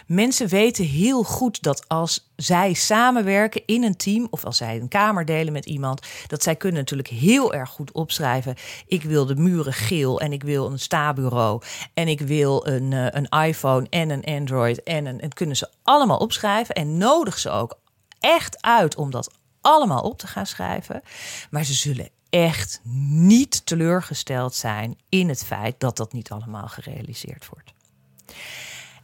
Mensen 0.08 0.48
weten 0.48 0.86
heel 0.86 1.24
goed 1.24 1.62
dat 1.62 1.88
als 1.88 2.32
zij 2.36 2.74
samenwerken 2.74 3.62
in 3.66 3.84
een 3.84 3.98
team 3.98 4.28
of 4.30 4.46
als 4.46 4.58
zij 4.58 4.80
een 4.80 4.88
kamer 4.88 5.26
delen 5.26 5.54
met 5.54 5.66
iemand, 5.66 6.08
dat 6.28 6.44
zij 6.44 6.56
kunnen 6.56 6.80
natuurlijk 6.80 7.10
heel 7.10 7.54
erg 7.54 7.70
goed 7.70 7.92
opschrijven: 7.92 8.56
ik 8.88 9.04
wil 9.04 9.26
de 9.26 9.36
muren 9.36 9.74
geel 9.74 10.20
en 10.20 10.34
ik 10.34 10.44
wil 10.44 10.72
een 10.72 10.80
stabureau 10.80 11.62
en 11.94 12.08
ik 12.08 12.22
wil 12.22 12.68
een, 12.68 12.92
uh, 12.92 13.08
een 13.10 13.48
iPhone 13.48 13.88
en 13.90 14.10
een 14.10 14.24
Android 14.24 14.84
en 14.84 15.22
en 15.22 15.34
kunnen 15.34 15.56
ze 15.56 15.70
allemaal 15.84 16.18
opschrijven 16.18 16.76
en 16.76 16.98
nodig 16.98 17.40
ze 17.40 17.50
ook 17.50 17.80
echt 18.20 18.62
uit 18.62 18.96
om 18.96 19.12
dat 19.12 19.34
allemaal 19.62 20.02
op 20.02 20.18
te 20.18 20.28
gaan 20.28 20.46
schrijven. 20.46 21.02
Maar 21.50 21.64
ze 21.64 21.74
zullen 21.74 22.10
echt 22.30 22.80
niet 23.20 23.66
teleurgesteld 23.66 24.56
zijn 24.56 24.98
in 25.10 25.30
het 25.30 25.44
feit 25.44 25.80
dat 25.80 25.98
dat 25.98 26.14
niet 26.14 26.32
allemaal 26.32 26.68
gerealiseerd 26.68 27.50
wordt. 27.50 27.74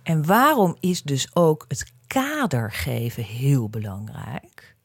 En 0.03 0.25
waarom 0.25 0.75
is 0.79 1.03
dus 1.03 1.35
ook 1.35 1.65
het 1.67 1.91
kader 2.07 2.71
geven 2.71 3.23
heel 3.23 3.69
belangrijk? 3.69 4.75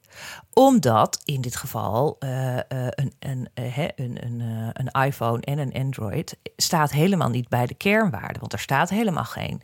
Omdat 0.53 1.21
in 1.25 1.41
dit 1.41 1.57
geval 1.57 2.17
uh, 2.21 2.55
uh, 2.55 2.61
een, 2.69 3.13
een, 3.19 3.49
een, 3.55 3.93
een, 3.97 4.41
een, 4.73 5.05
iPhone 5.07 5.41
en 5.41 5.59
een 5.59 5.73
Android 5.73 6.37
staat 6.57 6.91
helemaal 6.93 7.29
niet 7.29 7.49
bij 7.49 7.67
de 7.67 7.75
kernwaarden. 7.75 8.41
Want 8.41 8.53
er 8.53 8.59
staat 8.59 8.91
helemaal 8.91 9.25
geen 9.25 9.63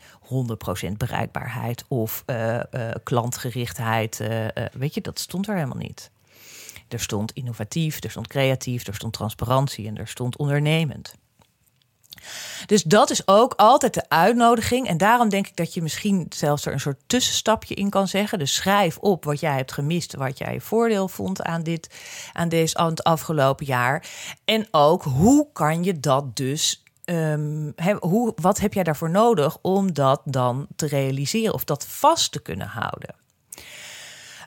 100% 0.88 0.92
bereikbaarheid 0.96 1.84
of 1.88 2.24
klantgerichtheid. 3.02 4.16
weet 4.72 4.94
je, 4.94 5.00
dat 5.00 5.18
stond 5.18 5.48
er 5.48 5.54
helemaal 5.54 5.76
niet. 5.76 6.10
Er 6.88 7.00
stond 7.00 7.32
innovatief, 7.32 8.02
er 8.02 8.10
stond 8.10 8.26
creatief, 8.26 8.86
er 8.86 8.94
stond 8.94 9.12
transparantie 9.12 9.86
en 9.86 9.96
er 9.96 10.08
stond 10.08 10.36
ondernemend. 10.36 11.14
Dus 12.66 12.82
dat 12.82 13.10
is 13.10 13.28
ook 13.28 13.54
altijd 13.56 13.94
de 13.94 14.08
uitnodiging. 14.08 14.88
En 14.88 14.96
daarom 14.96 15.28
denk 15.28 15.46
ik 15.46 15.56
dat 15.56 15.74
je 15.74 15.82
misschien 15.82 16.26
zelfs 16.28 16.66
er 16.66 16.72
een 16.72 16.80
soort 16.80 17.02
tussenstapje 17.06 17.74
in 17.74 17.90
kan 17.90 18.08
zeggen. 18.08 18.38
Dus 18.38 18.54
schrijf 18.54 18.98
op 18.98 19.24
wat 19.24 19.40
jij 19.40 19.56
hebt 19.56 19.72
gemist, 19.72 20.14
wat 20.14 20.38
jij 20.38 20.60
voordeel 20.60 21.08
vond 21.08 21.42
aan 21.42 21.62
dit, 21.62 21.94
aan 22.32 22.48
deze 22.48 22.76
aan 22.76 22.88
het 22.88 23.04
afgelopen 23.04 23.66
jaar. 23.66 24.06
En 24.44 24.66
ook 24.70 25.02
hoe 25.02 25.48
kan 25.52 25.84
je 25.84 26.00
dat 26.00 26.36
dus 26.36 26.82
um, 27.04 27.74
hoe, 27.98 28.32
wat 28.36 28.58
heb 28.58 28.74
jij 28.74 28.82
daarvoor 28.82 29.10
nodig 29.10 29.58
om 29.62 29.92
dat 29.92 30.20
dan 30.24 30.66
te 30.76 30.86
realiseren 30.86 31.54
of 31.54 31.64
dat 31.64 31.86
vast 31.86 32.32
te 32.32 32.42
kunnen 32.42 32.66
houden? 32.66 33.14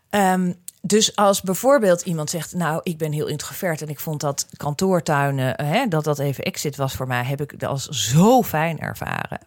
Um, 0.09 0.63
dus 0.87 1.15
als 1.15 1.41
bijvoorbeeld 1.41 2.01
iemand 2.01 2.29
zegt, 2.29 2.53
nou, 2.53 2.79
ik 2.83 2.97
ben 2.97 3.11
heel 3.11 3.27
introvert 3.27 3.81
en 3.81 3.87
ik 3.87 3.99
vond 3.99 4.21
dat 4.21 4.47
kantoortuinen, 4.57 5.65
hè, 5.65 5.87
dat 5.87 6.03
dat 6.03 6.19
even 6.19 6.43
exit 6.43 6.75
was 6.75 6.93
voor 6.93 7.07
mij, 7.07 7.23
heb 7.23 7.41
ik 7.41 7.59
dat 7.59 7.69
als 7.69 7.87
zo 7.87 8.43
fijn 8.43 8.79
ervaren. 8.79 9.39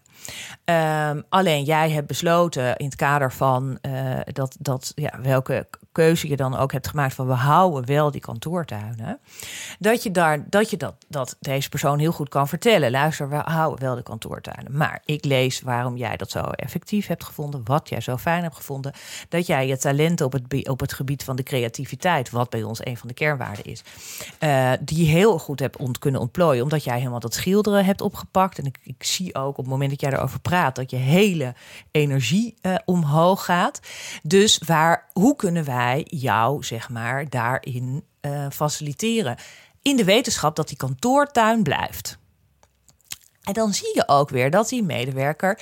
Um, 0.64 1.24
alleen 1.28 1.64
jij 1.64 1.90
hebt 1.90 2.06
besloten 2.06 2.76
in 2.76 2.84
het 2.84 2.96
kader 2.96 3.32
van 3.32 3.78
uh, 3.82 4.18
dat, 4.32 4.56
dat 4.58 4.92
ja, 4.94 5.18
welke 5.22 5.66
keuze 5.98 6.28
je 6.28 6.36
dan 6.36 6.56
ook 6.56 6.72
hebt 6.72 6.88
gemaakt 6.88 7.14
van 7.14 7.26
we 7.26 7.32
houden 7.32 7.86
wel 7.86 8.10
die 8.10 8.20
kantoortuinen. 8.20 9.20
Dat 9.78 10.02
je, 10.02 10.10
daar, 10.10 10.44
dat, 10.50 10.70
je 10.70 10.76
dat, 10.76 10.94
dat 11.08 11.36
deze 11.40 11.68
persoon 11.68 11.98
heel 11.98 12.12
goed 12.12 12.28
kan 12.28 12.48
vertellen. 12.48 12.90
Luister, 12.90 13.28
we 13.28 13.36
houden 13.36 13.80
wel 13.80 13.94
de 13.94 14.02
kantoortuinen. 14.02 14.76
Maar 14.76 15.02
ik 15.04 15.24
lees 15.24 15.60
waarom 15.60 15.96
jij 15.96 16.16
dat 16.16 16.30
zo 16.30 16.40
effectief 16.40 17.06
hebt 17.06 17.24
gevonden. 17.24 17.60
Wat 17.64 17.88
jij 17.88 18.00
zo 18.00 18.16
fijn 18.16 18.42
hebt 18.42 18.56
gevonden. 18.56 18.92
Dat 19.28 19.46
jij 19.46 19.66
je 19.66 19.78
talenten 19.78 20.26
op 20.26 20.32
het, 20.32 20.68
op 20.68 20.80
het 20.80 20.92
gebied 20.92 21.24
van 21.24 21.36
de 21.36 21.42
creativiteit. 21.42 22.30
Wat 22.30 22.50
bij 22.50 22.62
ons 22.62 22.84
een 22.86 22.96
van 22.96 23.08
de 23.08 23.14
kernwaarden 23.14 23.64
is. 23.64 23.82
Uh, 24.40 24.72
die 24.80 25.06
heel 25.08 25.38
goed 25.38 25.60
hebt 25.60 25.76
ont, 25.76 25.98
kunnen 25.98 26.20
ontplooien. 26.20 26.62
Omdat 26.62 26.84
jij 26.84 26.98
helemaal 26.98 27.20
dat 27.20 27.34
schilderen 27.34 27.84
hebt 27.84 28.00
opgepakt. 28.00 28.58
En 28.58 28.64
ik, 28.64 28.78
ik 28.82 29.04
zie 29.04 29.34
ook 29.34 29.48
op 29.48 29.56
het 29.56 29.66
moment 29.66 29.90
dat 29.90 30.00
jij 30.00 30.12
erover 30.12 30.40
praat. 30.40 30.76
Dat 30.76 30.90
je 30.90 30.96
hele 30.96 31.54
energie 31.90 32.54
uh, 32.62 32.74
omhoog 32.84 33.44
gaat. 33.44 33.80
Dus 34.22 34.60
waar, 34.66 35.08
hoe 35.12 35.36
kunnen 35.36 35.64
wij 35.64 35.87
jou, 35.96 36.64
zeg 36.64 36.88
maar, 36.88 37.28
daarin 37.28 38.04
uh, 38.20 38.46
faciliteren. 38.50 39.36
In 39.82 39.96
de 39.96 40.04
wetenschap 40.04 40.56
dat 40.56 40.68
die 40.68 40.76
kantoortuin 40.76 41.62
blijft. 41.62 42.18
En 43.42 43.52
dan 43.52 43.72
zie 43.72 43.92
je 43.94 44.08
ook 44.08 44.30
weer 44.30 44.50
dat 44.50 44.68
die 44.68 44.82
medewerker 44.82 45.60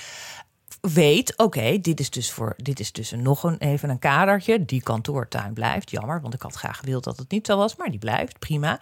weet, 0.81 1.37
oké, 1.37 1.79
dit 1.79 1.99
is 1.99 2.09
dus 2.09 2.31
voor 2.31 2.53
dit 2.57 2.79
is 2.79 2.91
dus 2.91 3.11
nog 3.11 3.43
een, 3.43 3.57
even 3.57 3.89
een 3.89 3.99
kadertje. 3.99 4.65
Die 4.65 4.81
kantoortuin 4.81 5.53
blijft. 5.53 5.91
Jammer, 5.91 6.21
want 6.21 6.33
ik 6.33 6.41
had 6.41 6.55
graag 6.55 6.77
gewild 6.77 7.03
dat 7.03 7.17
het 7.17 7.31
niet 7.31 7.45
zo 7.45 7.57
was, 7.57 7.75
maar 7.75 7.89
die 7.89 7.99
blijft. 7.99 8.39
Prima. 8.39 8.79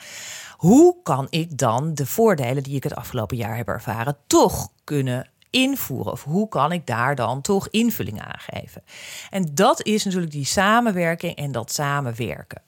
Hoe 0.58 0.96
kan 1.04 1.28
ik 1.30 1.58
dan 1.58 1.94
de 1.94 2.06
voordelen 2.06 2.64
die 2.64 2.76
ik 2.76 2.84
het 2.84 2.96
afgelopen 2.96 3.38
jaar 3.38 3.58
heb 3.58 3.68
ervaren, 3.68 4.18
toch 4.28 4.70
kunnen 4.84 5.30
invoeren? 5.56 6.12
Of 6.12 6.24
hoe 6.24 6.48
kan 6.48 6.72
ik 6.72 6.86
daar 6.86 7.16
dan 7.16 7.42
toch 7.42 7.68
invulling 7.70 8.22
aan 8.22 8.40
geven? 8.40 8.84
En 9.30 9.56
dat 9.56 9.84
is 9.84 10.04
natuurlijk 10.04 10.32
die 10.32 10.46
samenwerking 10.46 11.36
en 11.36 11.52
dat 11.52 11.72
samenwerken. 11.72 12.62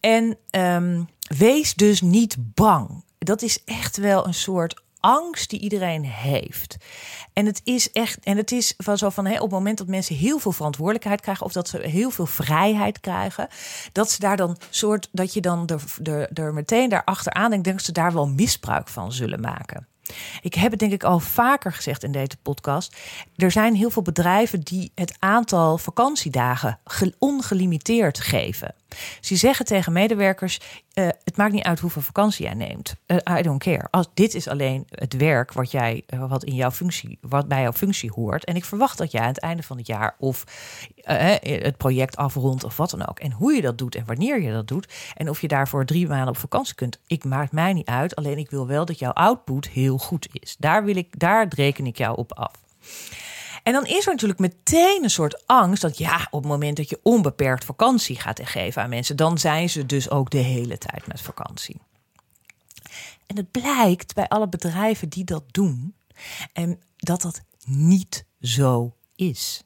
En 0.00 0.36
ehm, 0.50 1.02
wees 1.38 1.74
dus 1.74 2.00
niet 2.00 2.36
bang. 2.38 3.04
Dat 3.18 3.42
is 3.42 3.64
echt 3.64 3.96
wel 3.96 4.26
een 4.26 4.34
soort 4.34 4.82
angst 5.00 5.50
die 5.50 5.60
iedereen 5.60 6.04
heeft. 6.04 6.76
En 7.32 7.46
het 7.46 7.60
is 7.64 7.92
echt, 7.92 8.18
en 8.24 8.36
het 8.36 8.52
is 8.52 8.74
van 8.76 8.98
zo 8.98 9.08
van 9.08 9.26
hè, 9.26 9.34
op 9.34 9.40
het 9.40 9.50
moment 9.50 9.78
dat 9.78 9.86
mensen 9.86 10.16
heel 10.16 10.38
veel 10.38 10.52
verantwoordelijkheid 10.52 11.20
krijgen 11.20 11.46
of 11.46 11.52
dat 11.52 11.68
ze 11.68 11.78
heel 11.78 12.10
veel 12.10 12.26
vrijheid 12.26 13.00
krijgen, 13.00 13.48
dat 13.92 14.10
ze 14.10 14.20
daar 14.20 14.36
dan 14.36 14.56
soort, 14.70 15.08
dat 15.12 15.32
je 15.32 15.40
dan 15.40 15.68
er, 16.02 16.28
er, 16.32 16.54
meteen 16.54 16.88
daarachter 16.88 17.32
aan 17.32 17.50
denkt, 17.50 17.66
dat 17.66 17.82
ze 17.82 17.92
daar 17.92 18.12
wel 18.12 18.28
misbruik 18.28 18.88
van 18.88 19.12
zullen 19.12 19.40
maken. 19.40 19.86
Ik 20.42 20.54
heb 20.54 20.70
het 20.70 20.80
denk 20.80 20.92
ik 20.92 21.04
al 21.04 21.20
vaker 21.20 21.72
gezegd 21.72 22.02
in 22.02 22.12
deze 22.12 22.36
podcast. 22.42 22.96
Er 23.36 23.50
zijn 23.50 23.74
heel 23.74 23.90
veel 23.90 24.02
bedrijven 24.02 24.60
die 24.60 24.92
het 24.94 25.16
aantal 25.18 25.78
vakantiedagen 25.78 26.78
ongelimiteerd 27.18 28.20
geven. 28.20 28.74
Ze 29.20 29.36
zeggen 29.36 29.64
tegen 29.64 29.92
medewerkers: 29.92 30.60
uh, 30.94 31.08
het 31.24 31.36
maakt 31.36 31.52
niet 31.52 31.64
uit 31.64 31.80
hoeveel 31.80 32.02
vakantie 32.02 32.44
jij 32.44 32.54
neemt. 32.54 32.94
Uh, 33.06 33.38
I 33.38 33.42
don't 33.42 33.62
care. 33.62 33.86
Als, 33.90 34.06
dit 34.14 34.34
is 34.34 34.48
alleen 34.48 34.86
het 34.90 35.16
werk 35.16 35.52
wat, 35.52 35.70
jij, 35.70 36.02
uh, 36.14 36.28
wat, 36.28 36.44
in 36.44 36.54
jouw 36.54 36.70
functie, 36.70 37.18
wat 37.20 37.48
bij 37.48 37.62
jouw 37.62 37.72
functie 37.72 38.10
hoort. 38.14 38.44
En 38.44 38.56
ik 38.56 38.64
verwacht 38.64 38.98
dat 38.98 39.10
jij 39.10 39.20
aan 39.20 39.28
het 39.28 39.40
einde 39.40 39.62
van 39.62 39.76
het 39.76 39.86
jaar 39.86 40.14
of 40.18 40.44
het 41.14 41.76
project 41.76 42.16
afrondt 42.16 42.64
of 42.64 42.76
wat 42.76 42.90
dan 42.90 43.08
ook. 43.08 43.18
En 43.18 43.32
hoe 43.32 43.52
je 43.52 43.60
dat 43.60 43.78
doet 43.78 43.94
en 43.94 44.04
wanneer 44.06 44.42
je 44.42 44.52
dat 44.52 44.68
doet. 44.68 44.92
En 45.14 45.28
of 45.28 45.40
je 45.40 45.48
daarvoor 45.48 45.84
drie 45.84 46.08
maanden 46.08 46.28
op 46.28 46.36
vakantie 46.36 46.74
kunt. 46.74 46.98
Ik 47.06 47.24
maakt 47.24 47.52
mij 47.52 47.72
niet 47.72 47.86
uit. 47.86 48.16
Alleen 48.16 48.38
ik 48.38 48.50
wil 48.50 48.66
wel 48.66 48.84
dat 48.84 48.98
jouw 48.98 49.12
output 49.12 49.68
heel 49.68 49.98
goed 49.98 50.28
is. 50.32 50.56
Daar, 50.58 50.84
wil 50.84 50.96
ik, 50.96 51.18
daar 51.18 51.46
reken 51.48 51.86
ik 51.86 51.98
jou 51.98 52.16
op 52.16 52.32
af. 52.32 52.52
En 53.62 53.72
dan 53.72 53.86
is 53.86 54.06
er 54.06 54.12
natuurlijk 54.12 54.40
meteen 54.40 55.02
een 55.02 55.10
soort 55.10 55.46
angst 55.46 55.82
dat 55.82 55.98
ja, 55.98 56.26
op 56.30 56.42
het 56.42 56.50
moment 56.50 56.76
dat 56.76 56.88
je 56.88 57.00
onbeperkt 57.02 57.64
vakantie 57.64 58.20
gaat 58.20 58.40
geven 58.42 58.82
aan 58.82 58.88
mensen, 58.88 59.16
dan 59.16 59.38
zijn 59.38 59.70
ze 59.70 59.86
dus 59.86 60.10
ook 60.10 60.30
de 60.30 60.38
hele 60.38 60.78
tijd 60.78 61.06
met 61.06 61.20
vakantie. 61.20 61.80
En 63.26 63.36
het 63.36 63.50
blijkt 63.50 64.14
bij 64.14 64.28
alle 64.28 64.48
bedrijven 64.48 65.08
die 65.08 65.24
dat 65.24 65.44
doen, 65.50 65.94
en 66.52 66.80
dat 66.96 67.22
dat 67.22 67.40
niet 67.64 68.24
zo 68.40 68.94
is. 69.16 69.62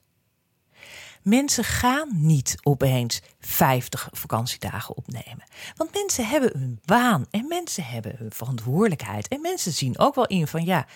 Mensen 1.23 1.65
gaan 1.65 2.09
niet 2.13 2.57
opeens 2.63 3.21
50 3.41 4.09
vakantiedagen 4.13 4.97
opnemen. 4.97 5.45
Want 5.77 5.95
mensen 5.95 6.27
hebben 6.27 6.51
hun 6.59 6.81
baan 6.85 7.27
en 7.31 7.47
mensen 7.49 7.85
hebben 7.85 8.15
hun 8.19 8.33
verantwoordelijkheid. 8.33 9.29
En 9.29 9.41
mensen 9.41 9.73
zien 9.73 9.99
ook 9.99 10.15
wel 10.15 10.27
in 10.27 10.47
van 10.47 10.65
ja, 10.65 10.87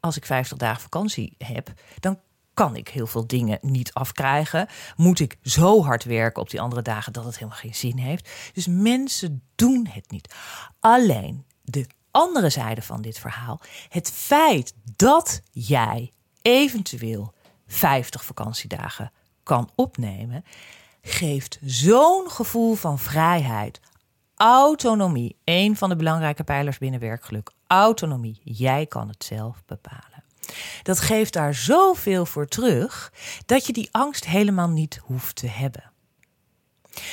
als 0.00 0.16
ik 0.16 0.26
50 0.26 0.58
dagen 0.58 0.82
vakantie 0.82 1.34
heb, 1.38 1.72
dan 2.00 2.18
kan 2.54 2.76
ik 2.76 2.88
heel 2.88 3.06
veel 3.06 3.26
dingen 3.26 3.58
niet 3.60 3.92
afkrijgen. 3.92 4.68
Moet 4.96 5.20
ik 5.20 5.38
zo 5.42 5.82
hard 5.82 6.04
werken 6.04 6.42
op 6.42 6.50
die 6.50 6.60
andere 6.60 6.82
dagen 6.82 7.12
dat 7.12 7.24
het 7.24 7.34
helemaal 7.34 7.58
geen 7.58 7.74
zin 7.74 7.98
heeft. 7.98 8.28
Dus 8.52 8.66
mensen 8.66 9.42
doen 9.54 9.86
het 9.90 10.10
niet. 10.10 10.34
Alleen 10.80 11.44
de 11.62 11.86
andere 12.10 12.50
zijde 12.50 12.82
van 12.82 13.02
dit 13.02 13.18
verhaal. 13.18 13.60
Het 13.88 14.10
feit 14.10 14.74
dat 14.96 15.40
jij 15.50 16.12
eventueel 16.42 17.34
50 17.66 18.24
vakantiedagen 18.24 19.12
kan 19.44 19.70
opnemen, 19.74 20.44
geeft 21.02 21.58
zo'n 21.64 22.30
gevoel 22.30 22.74
van 22.74 22.98
vrijheid. 22.98 23.80
Autonomie, 24.36 25.36
een 25.44 25.76
van 25.76 25.88
de 25.88 25.96
belangrijke 25.96 26.44
pijlers 26.44 26.78
binnen 26.78 27.00
werkgeluk. 27.00 27.50
Autonomie, 27.66 28.40
jij 28.44 28.86
kan 28.86 29.08
het 29.08 29.24
zelf 29.24 29.62
bepalen. 29.66 30.24
Dat 30.82 31.00
geeft 31.00 31.32
daar 31.32 31.54
zoveel 31.54 32.26
voor 32.26 32.46
terug 32.46 33.12
dat 33.46 33.66
je 33.66 33.72
die 33.72 33.88
angst 33.92 34.24
helemaal 34.24 34.68
niet 34.68 35.00
hoeft 35.02 35.36
te 35.36 35.48
hebben. 35.48 35.92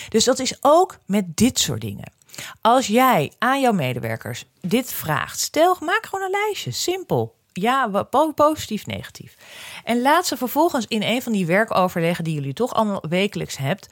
Dus 0.09 0.23
dat 0.23 0.39
is 0.39 0.57
ook 0.59 0.97
met 1.05 1.37
dit 1.37 1.59
soort 1.59 1.81
dingen. 1.81 2.11
Als 2.61 2.87
jij 2.87 3.31
aan 3.37 3.61
jouw 3.61 3.71
medewerkers 3.71 4.45
dit 4.61 4.93
vraagt, 4.93 5.39
stel, 5.39 5.77
maak 5.79 6.05
gewoon 6.05 6.25
een 6.25 6.31
lijstje, 6.45 6.71
simpel. 6.71 7.35
Ja, 7.53 8.05
positief, 8.35 8.85
negatief. 8.85 9.35
En 9.83 10.01
laat 10.01 10.27
ze 10.27 10.37
vervolgens 10.37 10.85
in 10.87 11.03
een 11.03 11.21
van 11.21 11.31
die 11.31 11.45
werkoverleggen 11.45 12.23
die 12.23 12.33
jullie 12.33 12.53
toch 12.53 12.73
allemaal 12.73 13.03
wekelijks 13.09 13.57
hebt, 13.57 13.87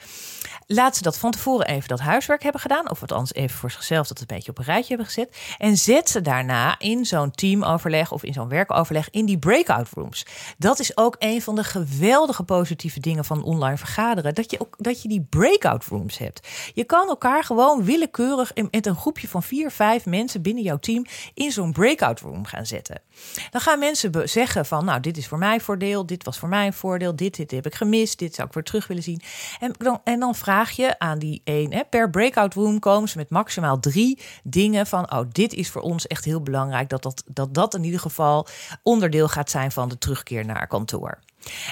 laat 0.67 0.98
ze 0.98 1.04
dat 1.04 1.17
van 1.17 1.32
tevoren 1.32 1.67
even 1.67 1.88
dat 1.88 2.00
huiswerk 2.00 2.43
hebben 2.43 2.62
gedaan. 2.62 2.89
Of 2.89 3.02
anders 3.12 3.34
even 3.34 3.58
voor 3.58 3.72
zichzelf 3.72 4.08
dat 4.08 4.19
een 4.19 4.26
beetje 4.28 4.52
op 4.52 4.58
een 4.58 4.63
rijtje 4.63 4.88
hebben 4.88 5.06
gezet. 5.06 5.38
En 5.58 5.78
zet 5.78 6.10
ze 6.10 6.22
daarna 6.22 6.80
in 6.80 7.06
zo'n 7.06 7.32
teamoverleg 7.32 8.12
of 8.12 8.24
in 8.24 8.34
zo'n 8.34 8.48
werkoverleg 8.48 9.10
in 9.10 9.26
die 9.26 9.38
breakout 9.38 9.89
rooms. 9.93 10.26
Dat 10.58 10.80
is 10.80 10.98
ook 10.98 11.15
een 11.19 11.41
van 11.41 11.56
de 11.56 11.63
geweldige 11.63 12.43
positieve 12.43 13.00
dingen 13.00 13.26
van 13.26 13.43
online 13.43 13.78
vergaderen. 13.78 14.36
Dat 14.36 14.52
je 14.52 14.60
ook 14.60 14.76
dat 14.78 15.02
je 15.02 15.08
die 15.08 15.28
breakout 15.30 15.86
rooms 15.86 16.17
hebt. 16.17 16.48
Je 16.74 16.84
kan 16.84 17.08
elkaar 17.08 17.43
gewoon 17.43 17.84
willekeurig 17.84 18.52
met 18.72 18.86
een 18.86 18.95
groepje 18.95 19.28
van 19.28 19.43
vier, 19.43 19.72
vijf 19.72 20.06
mensen 20.06 20.41
binnen 20.41 20.63
jouw 20.63 20.80
team 20.80 21.06
in 21.34 21.52
zo'n 21.52 21.72
breakout 21.72 22.19
room 22.19 22.45
gaan 22.45 22.65
zetten. 22.65 23.02
Dan 23.49 23.62
gaan 23.62 23.79
mensen 23.79 24.29
zeggen 24.29 24.65
van 24.65 24.86
nou, 24.86 24.99
dit 24.99 25.17
is 25.17 25.27
voor 25.27 25.38
mij 25.38 25.60
voordeel, 25.60 26.05
dit 26.05 26.23
was 26.23 26.39
voor 26.39 26.49
mij 26.49 26.65
een 26.65 26.73
voordeel, 26.73 27.15
dit, 27.15 27.36
dit 27.36 27.51
heb 27.51 27.65
ik 27.65 27.75
gemist, 27.75 28.19
dit 28.19 28.36
zou 28.36 28.47
ik 28.47 28.53
weer 28.53 28.63
terug 28.63 28.88
willen 28.88 29.03
zien. 29.03 29.21
En 29.60 29.73
dan, 29.77 30.01
en 30.03 30.19
dan 30.19 30.36
vraag 30.36 30.71
je 30.71 30.99
aan 30.99 31.19
die 31.19 31.41
één. 31.43 31.73
Hè, 31.73 31.82
per 31.89 32.10
breakout 32.10 32.53
room 32.53 32.79
komen 32.79 33.10
ze 33.10 33.17
met 33.17 33.29
maximaal 33.29 33.79
drie 33.79 34.19
dingen 34.43 34.88
van... 34.88 35.12
oh, 35.12 35.21
dit 35.32 35.53
is 35.53 35.69
voor 35.69 35.82
ons 35.82 36.08
echt 36.08 36.25
heel 36.25 36.41
belangrijk... 36.41 36.89
dat 36.89 37.03
dat, 37.03 37.23
dat, 37.27 37.53
dat 37.53 37.73
in 37.73 37.84
ieder 37.84 37.99
geval 37.99 38.47
onderdeel 38.84 39.27
gaat 39.27 39.49
zijn 39.49 39.71
van 39.71 39.89
de 39.89 39.97
terugkeer 39.97 40.45
naar 40.45 40.67
kantoor. 40.67 41.19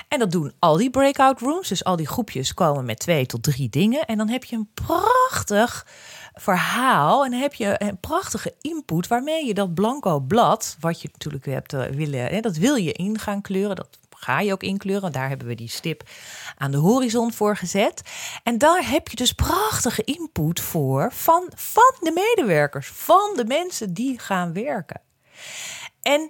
En 0.08 0.20
dat 0.20 0.32
doen 0.32 0.54
al 0.60 0.78
die 0.78 0.90
breakout 0.90 1.40
rooms. 1.40 1.68
Dus 1.68 1.84
al 1.84 1.96
die 1.96 2.08
groepjes 2.08 2.54
komen 2.54 2.86
met 2.86 3.00
twee 3.00 3.26
tot 3.26 3.44
drie 3.44 3.70
dingen. 3.70 4.06
En 4.06 4.18
dan 4.18 4.30
heb 4.30 4.44
je 4.44 4.56
een 4.56 4.70
prachtig 4.74 5.86
verhaal. 6.40 7.26
En 7.26 7.34
heb 7.34 7.54
je 7.54 7.76
een 7.78 8.00
prachtige 8.00 8.54
input 8.62 9.08
waarmee 9.08 9.46
je 9.46 9.54
dat 9.54 9.74
blanco 9.74 10.20
blad, 10.20 10.78
wat 10.80 11.02
je 11.02 11.10
natuurlijk 11.12 11.46
hebt 11.46 11.74
uh, 11.74 11.86
willen, 11.86 12.42
dat 12.42 12.58
wil 12.58 12.76
je 12.76 12.92
in 12.92 13.20
gaan 13.20 13.42
kleuren. 13.42 13.76
Dat 13.76 14.00
ga 14.10 14.40
je 14.40 14.52
ook 14.52 14.64
inkleuren. 14.64 15.12
Daar 15.12 15.30
hebben 15.30 15.48
we 15.48 15.56
die 15.56 15.70
stip 15.70 16.10
aan 16.58 16.72
de 16.72 16.78
horizon 16.78 17.34
voor 17.34 17.58
gezet. 17.58 18.02
En 18.44 18.58
daar 18.58 18.90
heb 18.90 19.08
je 19.08 19.16
dus 19.16 19.34
prachtige 19.34 20.04
input 20.04 20.60
voor 20.60 21.12
van, 21.14 21.52
van 21.56 21.96
de 22.00 22.12
medewerkers, 22.12 22.88
van 22.88 23.34
de 23.36 23.46
mensen 23.46 23.94
die 23.94 24.20
gaan 24.20 24.54
werken. 24.54 25.02
En 26.02 26.30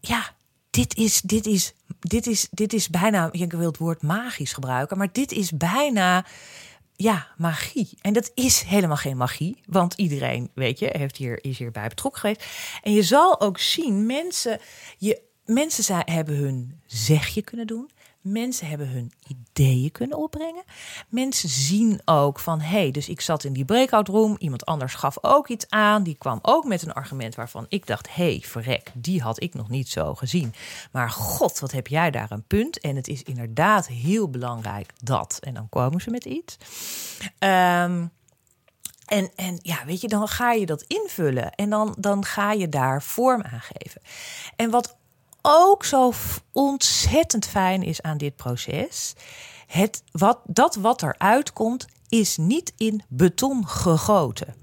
ja, 0.00 0.34
dit 0.70 0.96
is, 0.96 1.20
dit 1.20 1.46
is, 1.46 1.74
dit 1.98 2.26
is, 2.26 2.48
dit 2.50 2.72
is 2.72 2.88
bijna, 2.88 3.28
ik 3.32 3.52
wil 3.52 3.66
het 3.66 3.78
woord 3.78 4.02
magisch 4.02 4.52
gebruiken, 4.52 4.98
maar 4.98 5.12
dit 5.12 5.32
is 5.32 5.50
bijna 5.50 6.24
ja, 7.02 7.26
magie. 7.36 7.88
En 8.00 8.12
dat 8.12 8.30
is 8.34 8.60
helemaal 8.60 8.96
geen 8.96 9.16
magie, 9.16 9.56
want 9.66 9.94
iedereen, 9.94 10.50
weet 10.54 10.78
je, 10.78 10.88
heeft 10.92 11.16
hier, 11.16 11.44
is 11.44 11.58
hierbij 11.58 11.88
betrokken 11.88 12.20
geweest. 12.20 12.44
En 12.82 12.92
je 12.92 13.02
zal 13.02 13.40
ook 13.40 13.58
zien, 13.58 14.06
mensen, 14.06 14.60
je 14.98 15.20
mensen 15.44 16.02
hebben 16.04 16.36
hun 16.36 16.80
zegje 16.86 17.42
kunnen 17.42 17.66
doen. 17.66 17.90
Mensen 18.22 18.66
hebben 18.66 18.88
hun 18.88 19.12
ideeën 19.26 19.92
kunnen 19.92 20.18
opbrengen. 20.18 20.62
Mensen 21.08 21.48
zien 21.48 22.00
ook 22.04 22.38
van 22.38 22.60
hé, 22.60 22.78
hey, 22.78 22.90
dus 22.90 23.08
ik 23.08 23.20
zat 23.20 23.44
in 23.44 23.52
die 23.52 23.64
breakout 23.64 24.08
room. 24.08 24.36
Iemand 24.38 24.64
anders 24.64 24.94
gaf 24.94 25.18
ook 25.20 25.48
iets 25.48 25.66
aan. 25.68 26.02
Die 26.02 26.16
kwam 26.18 26.38
ook 26.42 26.64
met 26.64 26.82
een 26.82 26.92
argument 26.92 27.34
waarvan 27.34 27.66
ik 27.68 27.86
dacht: 27.86 28.14
hé, 28.14 28.24
hey, 28.24 28.40
verrek, 28.44 28.90
die 28.94 29.22
had 29.22 29.42
ik 29.42 29.54
nog 29.54 29.68
niet 29.68 29.88
zo 29.88 30.14
gezien. 30.14 30.54
Maar 30.92 31.10
god, 31.10 31.58
wat 31.58 31.72
heb 31.72 31.86
jij 31.86 32.10
daar 32.10 32.30
een 32.30 32.46
punt? 32.46 32.80
En 32.80 32.96
het 32.96 33.08
is 33.08 33.22
inderdaad 33.22 33.86
heel 33.86 34.30
belangrijk 34.30 34.92
dat. 35.02 35.38
En 35.40 35.54
dan 35.54 35.68
komen 35.68 36.00
ze 36.00 36.10
met 36.10 36.24
iets. 36.24 36.56
Um, 37.38 38.10
en, 39.06 39.30
en 39.36 39.58
ja, 39.62 39.84
weet 39.84 40.00
je, 40.00 40.08
dan 40.08 40.28
ga 40.28 40.52
je 40.52 40.66
dat 40.66 40.82
invullen 40.82 41.54
en 41.54 41.70
dan, 41.70 41.94
dan 41.98 42.24
ga 42.24 42.52
je 42.52 42.68
daar 42.68 43.02
vorm 43.02 43.42
aan 43.42 43.60
geven. 43.60 44.00
En 44.56 44.70
wat 44.70 44.96
ook 45.42 45.84
zo 45.84 46.12
ontzettend 46.52 47.46
fijn 47.46 47.82
is 47.82 48.02
aan 48.02 48.18
dit 48.18 48.36
proces. 48.36 49.14
Het, 49.66 50.02
wat, 50.10 50.40
dat 50.46 50.74
wat 50.74 51.02
eruit 51.02 51.52
komt, 51.52 51.86
is 52.08 52.36
niet 52.36 52.72
in 52.76 53.02
beton 53.08 53.66
gegoten. 53.68 54.54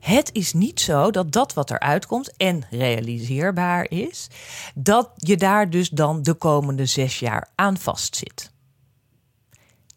Het 0.00 0.30
is 0.32 0.52
niet 0.52 0.80
zo 0.80 1.10
dat 1.10 1.32
dat 1.32 1.54
wat 1.54 1.70
eruit 1.70 2.06
komt 2.06 2.36
en 2.36 2.66
realiseerbaar 2.70 3.90
is, 3.90 4.28
dat 4.74 5.10
je 5.16 5.36
daar 5.36 5.70
dus 5.70 5.88
dan 5.88 6.22
de 6.22 6.34
komende 6.34 6.86
zes 6.86 7.18
jaar 7.18 7.48
aan 7.54 7.78
vastzit. 7.78 8.52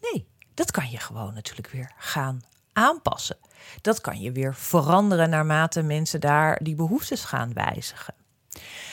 Nee, 0.00 0.26
dat 0.54 0.70
kan 0.70 0.90
je 0.90 0.98
gewoon 0.98 1.34
natuurlijk 1.34 1.68
weer 1.68 1.92
gaan 1.96 2.40
aanpassen. 2.72 3.36
Dat 3.80 4.00
kan 4.00 4.20
je 4.20 4.32
weer 4.32 4.54
veranderen 4.54 5.30
naarmate 5.30 5.82
mensen 5.82 6.20
daar 6.20 6.58
die 6.62 6.74
behoeftes 6.74 7.24
gaan 7.24 7.52
wijzigen. 7.52 8.14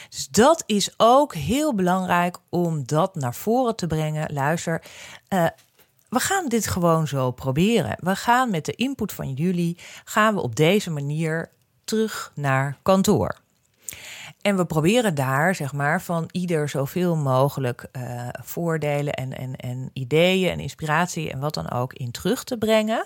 Dus 0.09 0.27
dat 0.27 0.63
is 0.65 0.93
ook 0.97 1.33
heel 1.33 1.75
belangrijk 1.75 2.37
om 2.49 2.85
dat 2.85 3.15
naar 3.15 3.35
voren 3.35 3.75
te 3.75 3.87
brengen. 3.87 4.33
Luister, 4.33 4.83
uh, 5.29 5.47
we 6.09 6.19
gaan 6.19 6.47
dit 6.47 6.67
gewoon 6.67 7.07
zo 7.07 7.31
proberen. 7.31 7.97
We 7.99 8.15
gaan 8.15 8.49
met 8.49 8.65
de 8.65 8.75
input 8.75 9.13
van 9.13 9.33
jullie, 9.33 9.77
gaan 10.03 10.35
we 10.35 10.41
op 10.41 10.55
deze 10.55 10.91
manier 10.91 11.49
terug 11.83 12.31
naar 12.35 12.77
kantoor. 12.81 13.43
En 14.45 14.55
we 14.55 14.65
proberen 14.65 15.15
daar, 15.15 15.55
zeg 15.55 15.73
maar, 15.73 16.01
van 16.01 16.29
ieder 16.31 16.69
zoveel 16.69 17.15
mogelijk 17.15 17.87
uh, 17.91 18.27
voordelen 18.31 19.13
en, 19.13 19.37
en, 19.37 19.55
en 19.55 19.89
ideeën 19.93 20.51
en 20.51 20.59
inspiratie 20.59 21.31
en 21.31 21.39
wat 21.39 21.53
dan 21.53 21.71
ook 21.71 21.93
in 21.93 22.11
terug 22.11 22.43
te 22.43 22.57
brengen. 22.57 23.05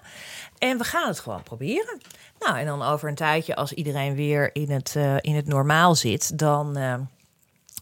En 0.57 0.77
we 0.77 0.83
gaan 0.83 1.07
het 1.07 1.19
gewoon 1.19 1.43
proberen. 1.43 2.01
Nou, 2.39 2.57
en 2.57 2.65
dan 2.65 2.81
over 2.81 3.09
een 3.09 3.15
tijdje, 3.15 3.55
als 3.55 3.73
iedereen 3.73 4.15
weer 4.15 4.55
in 4.55 4.71
het, 4.71 4.93
uh, 4.97 5.15
in 5.21 5.35
het 5.35 5.47
normaal 5.47 5.95
zit, 5.95 6.39
dan 6.39 6.77
uh, 6.77 6.93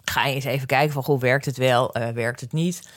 ga 0.03 0.25
je 0.25 0.35
eens 0.35 0.45
even 0.45 0.67
kijken 0.67 0.93
van, 0.93 1.03
hoe 1.05 1.19
werkt 1.19 1.45
het 1.45 1.57
wel, 1.57 1.95
werkt 2.13 2.41
het 2.41 2.53
niet? 2.53 2.89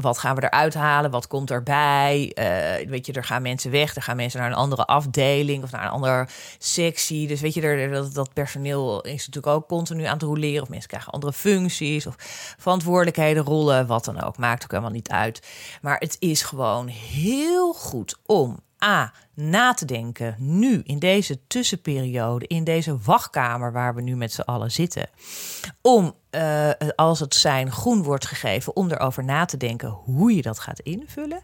Wat 0.00 0.18
gaan 0.18 0.34
we 0.34 0.42
eruit 0.42 0.74
halen? 0.74 1.10
Wat 1.10 1.26
komt 1.26 1.50
erbij? 1.50 2.32
Uh, 2.34 2.88
weet 2.88 3.06
je, 3.06 3.12
er 3.12 3.24
gaan 3.24 3.42
mensen 3.42 3.70
weg. 3.70 3.94
Er 3.94 4.02
gaan 4.02 4.16
mensen 4.16 4.40
naar 4.40 4.48
een 4.48 4.56
andere 4.56 4.84
afdeling 4.84 5.62
of 5.62 5.70
naar 5.70 5.84
een 5.84 5.90
andere 5.90 6.28
sectie. 6.58 7.26
Dus 7.26 7.40
weet 7.40 7.54
je, 7.54 7.60
er, 7.60 7.90
dat, 7.90 8.14
dat 8.14 8.32
personeel 8.32 9.00
is 9.00 9.26
natuurlijk 9.26 9.56
ook 9.56 9.68
continu 9.68 10.04
aan 10.04 10.12
het 10.12 10.22
roleren. 10.22 10.62
Of 10.62 10.68
mensen 10.68 10.88
krijgen 10.88 11.12
andere 11.12 11.32
functies 11.32 12.06
of 12.06 12.14
verantwoordelijkheden, 12.58 13.44
rollen, 13.44 13.86
wat 13.86 14.04
dan 14.04 14.22
ook. 14.22 14.36
Maakt 14.36 14.64
ook 14.64 14.70
helemaal 14.70 14.92
niet 14.92 15.10
uit. 15.10 15.46
Maar 15.82 15.98
het 15.98 16.16
is 16.18 16.42
gewoon 16.42 16.86
heel 16.86 17.72
goed 17.72 18.18
om 18.26 18.58
A. 18.84 19.12
Na 19.40 19.74
te 19.74 19.84
denken 19.84 20.34
nu 20.38 20.80
in 20.84 20.98
deze 20.98 21.38
tussenperiode, 21.46 22.46
in 22.46 22.64
deze 22.64 22.98
wachtkamer 22.98 23.72
waar 23.72 23.94
we 23.94 24.02
nu 24.02 24.16
met 24.16 24.32
z'n 24.32 24.40
allen 24.40 24.72
zitten. 24.72 25.08
Om 25.82 26.14
uh, 26.30 26.70
als 26.96 27.20
het 27.20 27.34
zijn 27.34 27.72
groen 27.72 28.02
wordt 28.02 28.26
gegeven, 28.26 28.76
om 28.76 28.90
erover 28.90 29.24
na 29.24 29.44
te 29.44 29.56
denken 29.56 29.88
hoe 29.88 30.34
je 30.34 30.42
dat 30.42 30.58
gaat 30.58 30.80
invullen. 30.80 31.42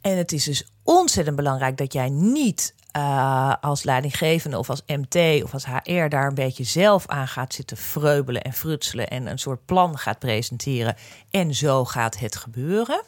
En 0.00 0.16
het 0.16 0.32
is 0.32 0.44
dus 0.44 0.66
ontzettend 0.82 1.36
belangrijk 1.36 1.76
dat 1.76 1.92
jij 1.92 2.08
niet 2.08 2.74
uh, 2.96 3.54
als 3.60 3.82
leidinggevende 3.82 4.58
of 4.58 4.70
als 4.70 4.82
MT 4.86 5.42
of 5.42 5.52
als 5.52 5.66
HR 5.66 6.08
daar 6.08 6.26
een 6.26 6.34
beetje 6.34 6.64
zelf 6.64 7.06
aan 7.06 7.28
gaat 7.28 7.54
zitten 7.54 7.76
vreubelen 7.76 8.42
en 8.42 8.52
frutselen 8.52 9.08
en 9.08 9.26
een 9.26 9.38
soort 9.38 9.64
plan 9.64 9.98
gaat 9.98 10.18
presenteren. 10.18 10.96
En 11.30 11.54
zo 11.54 11.84
gaat 11.84 12.18
het 12.18 12.36
gebeuren. 12.36 13.02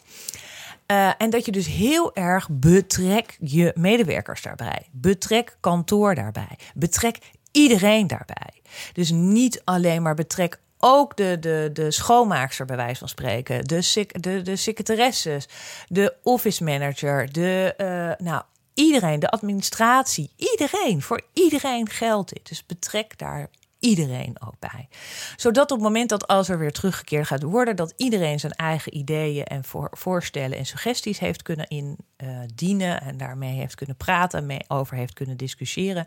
Uh, 0.91 1.11
en 1.19 1.31
dat 1.31 1.45
je 1.45 1.53
dus 1.53 1.67
heel 1.67 2.15
erg 2.15 2.49
betrek 2.51 3.37
je 3.41 3.73
medewerkers 3.75 4.43
daarbij. 4.43 4.89
Betrek 4.93 5.57
kantoor 5.61 6.15
daarbij. 6.15 6.59
Betrek 6.75 7.19
iedereen 7.53 8.07
daarbij. 8.07 8.63
Dus 8.93 9.11
niet 9.11 9.63
alleen 9.65 10.03
maar 10.03 10.15
betrek 10.15 10.61
ook 10.79 11.17
de, 11.17 11.37
de, 11.41 11.71
de 11.73 11.91
schoonmaakster, 11.91 12.67
bij 12.67 12.77
wijze 12.77 12.99
van 12.99 13.09
spreken, 13.09 13.65
de, 13.65 14.07
de, 14.21 14.43
de 14.43 14.57
secretaresses, 14.57 15.49
de 15.89 16.15
office 16.23 16.65
manager, 16.65 17.33
de, 17.33 17.75
uh, 17.77 18.27
nou, 18.27 18.43
iedereen, 18.75 19.21
de 19.21 19.31
administratie, 19.31 20.31
iedereen, 20.37 21.03
voor 21.03 21.21
iedereen 21.33 21.89
geldt 21.89 22.33
dit. 22.33 22.49
Dus 22.49 22.67
betrek 22.67 23.19
daar 23.19 23.49
iedereen 23.81 24.37
ook 24.43 24.59
bij. 24.59 24.89
Zodat 25.37 25.71
op 25.71 25.77
het 25.77 25.87
moment 25.87 26.09
dat 26.09 26.27
als 26.27 26.49
er 26.49 26.59
weer 26.59 26.73
teruggekeerd 26.73 27.27
gaat 27.27 27.43
worden, 27.43 27.77
dat 27.77 27.93
iedereen 27.97 28.41
zijn 28.41 28.53
eigen 28.53 28.97
ideeën 28.97 29.45
en 29.45 29.65
voor, 29.65 29.89
voorstellen 29.93 30.59
en 30.59 30.67
suggesties 30.67 31.19
heeft 31.19 31.43
kunnen 31.43 31.69
indienen 31.69 33.01
en 33.01 33.17
daarmee 33.17 33.53
heeft 33.53 33.75
kunnen 33.75 33.97
praten 33.97 34.39
en 34.39 34.47
mee 34.47 34.65
over 34.69 34.97
heeft 34.97 35.13
kunnen 35.13 35.37
discussiëren. 35.37 36.07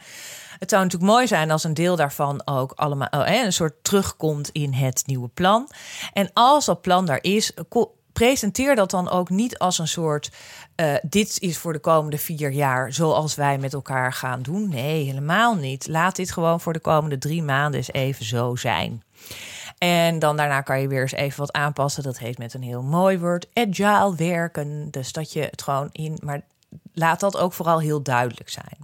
Het 0.60 0.70
zou 0.70 0.84
natuurlijk 0.84 1.12
mooi 1.12 1.28
zijn 1.28 1.52
als 1.52 1.64
een 1.64 1.74
deel 1.74 1.96
daarvan 1.96 2.42
ook 2.46 2.72
allemaal 2.72 3.08
oh, 3.12 3.28
een 3.28 3.54
soort 3.54 3.84
terugkomt 3.84 4.50
in 4.50 4.74
het 4.74 5.04
nieuwe 5.06 5.28
plan. 5.28 5.70
En 6.14 6.30
als 6.34 6.66
dat 6.66 6.82
plan 6.82 7.06
daar 7.06 7.22
is, 7.24 7.52
presenteer 8.14 8.76
dat 8.76 8.92
dan 8.92 9.10
ook 9.10 9.30
niet 9.30 9.58
als 9.58 9.80
een 9.80 9.88
soort. 9.88 10.32
Uh, 10.76 10.96
dit 11.02 11.40
is 11.40 11.58
voor 11.58 11.74
de 11.74 11.80
komende 11.80 12.18
vier 12.18 12.52
jaar 12.52 12.94
zoals 12.94 13.36
wij 13.36 13.58
met 13.58 13.74
elkaar 13.74 14.14
gaan 14.14 14.42
doen. 14.42 14.70
Nee, 14.70 15.06
helemaal 15.06 15.56
niet. 15.56 15.88
Laat 15.88 16.16
dit 16.16 16.32
gewoon 16.32 16.62
voor 16.62 16.74
de 16.74 16.80
komende 16.80 17.18
drie 17.18 17.44
maanden 17.44 17.80
eens 17.80 17.92
even 17.92 18.26
zo 18.26 18.56
zijn. 18.56 19.04
En 19.78 20.20
dan 20.20 20.38
daarna 20.38 20.62
kan 20.62 20.82
je 20.82 20.88
weer 20.88 21.02
eens 21.02 21.12
even 21.12 21.40
wat 21.40 21.52
aanpassen. 21.52 22.04
Dat 22.04 22.18
heet 22.18 22.38
met 22.38 22.54
een 22.54 22.64
heel 22.64 22.84
mooi 22.84 23.20
woord 23.20 23.48
agile 23.54 24.16
werken. 24.16 24.88
Dus 24.92 25.12
dat 25.12 25.34
je 25.34 25.42
het 25.42 25.62
gewoon 25.62 25.90
in. 25.92 26.18
Maar 26.24 26.42
laat 26.94 27.20
dat 27.20 27.38
ook 27.38 27.54
vooral 27.54 27.80
heel 27.80 28.02
duidelijk 28.02 28.50
zijn. 28.50 28.83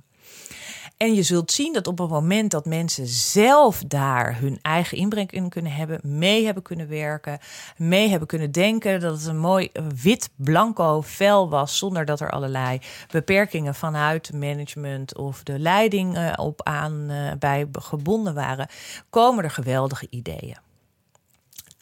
En 1.00 1.14
je 1.14 1.24
zult 1.24 1.52
zien 1.52 1.74
dat 1.74 1.88
op 1.88 1.98
het 1.98 2.10
moment 2.10 2.52
dat 2.52 2.66
mensen 2.66 3.08
zelf 3.08 3.84
daar 3.88 4.40
hun 4.40 4.60
eigen 4.62 4.98
inbreng 4.98 5.32
in 5.32 5.50
kunnen 5.50 5.72
hebben, 5.72 6.00
mee 6.04 6.46
hebben 6.46 6.64
kunnen 6.64 6.88
werken, 6.90 7.40
mee 7.78 8.10
hebben 8.10 8.28
kunnen 8.28 8.52
denken 8.52 9.00
dat 9.00 9.16
het 9.16 9.26
een 9.26 9.40
mooi 9.40 9.70
wit 10.02 10.30
blanco 10.36 11.02
vel 11.02 11.50
was, 11.50 11.78
zonder 11.78 12.06
dat 12.06 12.20
er 12.20 12.30
allerlei 12.30 12.80
beperkingen 13.12 13.76
vanuit 13.76 14.34
management 14.34 15.18
of 15.18 15.44
de 15.44 15.60
leiding 15.60 16.18
uh, 16.18 16.34
op 16.36 16.64
aan 16.64 17.08
uh, 17.10 17.32
bij 17.40 17.68
gebonden 17.72 18.34
waren, 18.34 18.68
komen 19.10 19.44
er 19.44 19.52
geweldige 19.52 20.08
ideeën. 20.10 20.58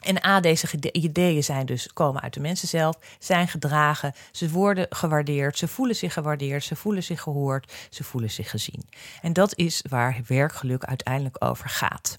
En 0.00 0.24
A, 0.24 0.40
deze 0.40 0.92
ideeën 0.92 1.44
zijn 1.44 1.66
dus, 1.66 1.92
komen 1.92 2.22
uit 2.22 2.34
de 2.34 2.40
mensen 2.40 2.68
zelf, 2.68 2.98
zijn 3.18 3.48
gedragen, 3.48 4.12
ze 4.32 4.50
worden 4.50 4.86
gewaardeerd, 4.90 5.58
ze 5.58 5.68
voelen 5.68 5.96
zich 5.96 6.12
gewaardeerd, 6.12 6.64
ze 6.64 6.76
voelen 6.76 7.02
zich 7.02 7.20
gehoord, 7.20 7.72
ze 7.90 8.04
voelen 8.04 8.30
zich 8.30 8.50
gezien. 8.50 8.84
En 9.22 9.32
dat 9.32 9.56
is 9.56 9.84
waar 9.88 10.20
werkgeluk 10.26 10.84
uiteindelijk 10.84 11.44
over 11.44 11.68
gaat. 11.68 12.18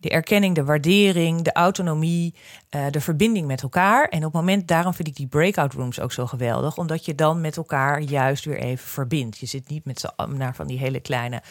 De 0.00 0.08
erkenning, 0.08 0.54
de 0.54 0.64
waardering, 0.64 1.42
de 1.42 1.52
autonomie, 1.52 2.34
uh, 2.70 2.86
de 2.90 3.00
verbinding 3.00 3.46
met 3.46 3.62
elkaar. 3.62 4.08
En 4.08 4.18
op 4.18 4.24
het 4.24 4.32
moment, 4.32 4.68
daarom 4.68 4.94
vind 4.94 5.08
ik 5.08 5.16
die 5.16 5.26
breakout 5.26 5.72
rooms 5.72 6.00
ook 6.00 6.12
zo 6.12 6.26
geweldig, 6.26 6.76
omdat 6.76 7.04
je 7.04 7.14
dan 7.14 7.40
met 7.40 7.56
elkaar 7.56 8.00
juist 8.00 8.44
weer 8.44 8.58
even 8.58 8.88
verbindt. 8.88 9.38
Je 9.38 9.46
zit 9.46 9.68
niet 9.68 9.84
met 9.84 10.00
z'n 10.00 10.36
naar 10.36 10.54
van 10.54 10.66
die 10.66 10.78
hele 10.78 11.00
kleine 11.00 11.36
eh, 11.36 11.42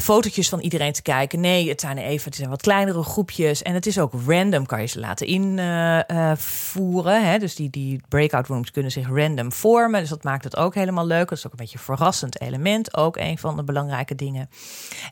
fotootjes 0.00 0.48
van 0.48 0.60
iedereen 0.60 0.92
te 0.92 1.02
kijken. 1.02 1.40
Nee, 1.40 1.68
het 1.68 1.80
zijn 1.80 1.98
even 1.98 2.24
het 2.24 2.34
zijn 2.34 2.48
wat 2.48 2.62
kleinere 2.62 3.02
groepjes. 3.02 3.62
En 3.62 3.74
het 3.74 3.86
is 3.86 3.98
ook 3.98 4.12
random, 4.26 4.66
kan 4.66 4.80
je 4.80 4.86
ze 4.86 5.00
laten 5.00 5.26
invoeren. 5.26 7.22
Uh, 7.22 7.32
uh, 7.34 7.40
dus 7.40 7.54
die, 7.54 7.70
die 7.70 8.00
breakout 8.08 8.46
rooms 8.46 8.70
kunnen 8.70 8.92
zich 8.92 9.08
random 9.08 9.52
vormen. 9.52 10.00
Dus 10.00 10.08
dat 10.08 10.24
maakt 10.24 10.44
het 10.44 10.56
ook 10.56 10.74
helemaal 10.74 11.06
leuk. 11.06 11.28
Dat 11.28 11.38
is 11.38 11.46
ook 11.46 11.52
een 11.52 11.58
beetje 11.58 11.78
een 11.78 11.84
verrassend 11.84 12.40
element. 12.40 12.96
Ook 12.96 13.16
een 13.16 13.38
van 13.38 13.56
de 13.56 13.64
belangrijke 13.64 14.14
dingen. 14.14 14.50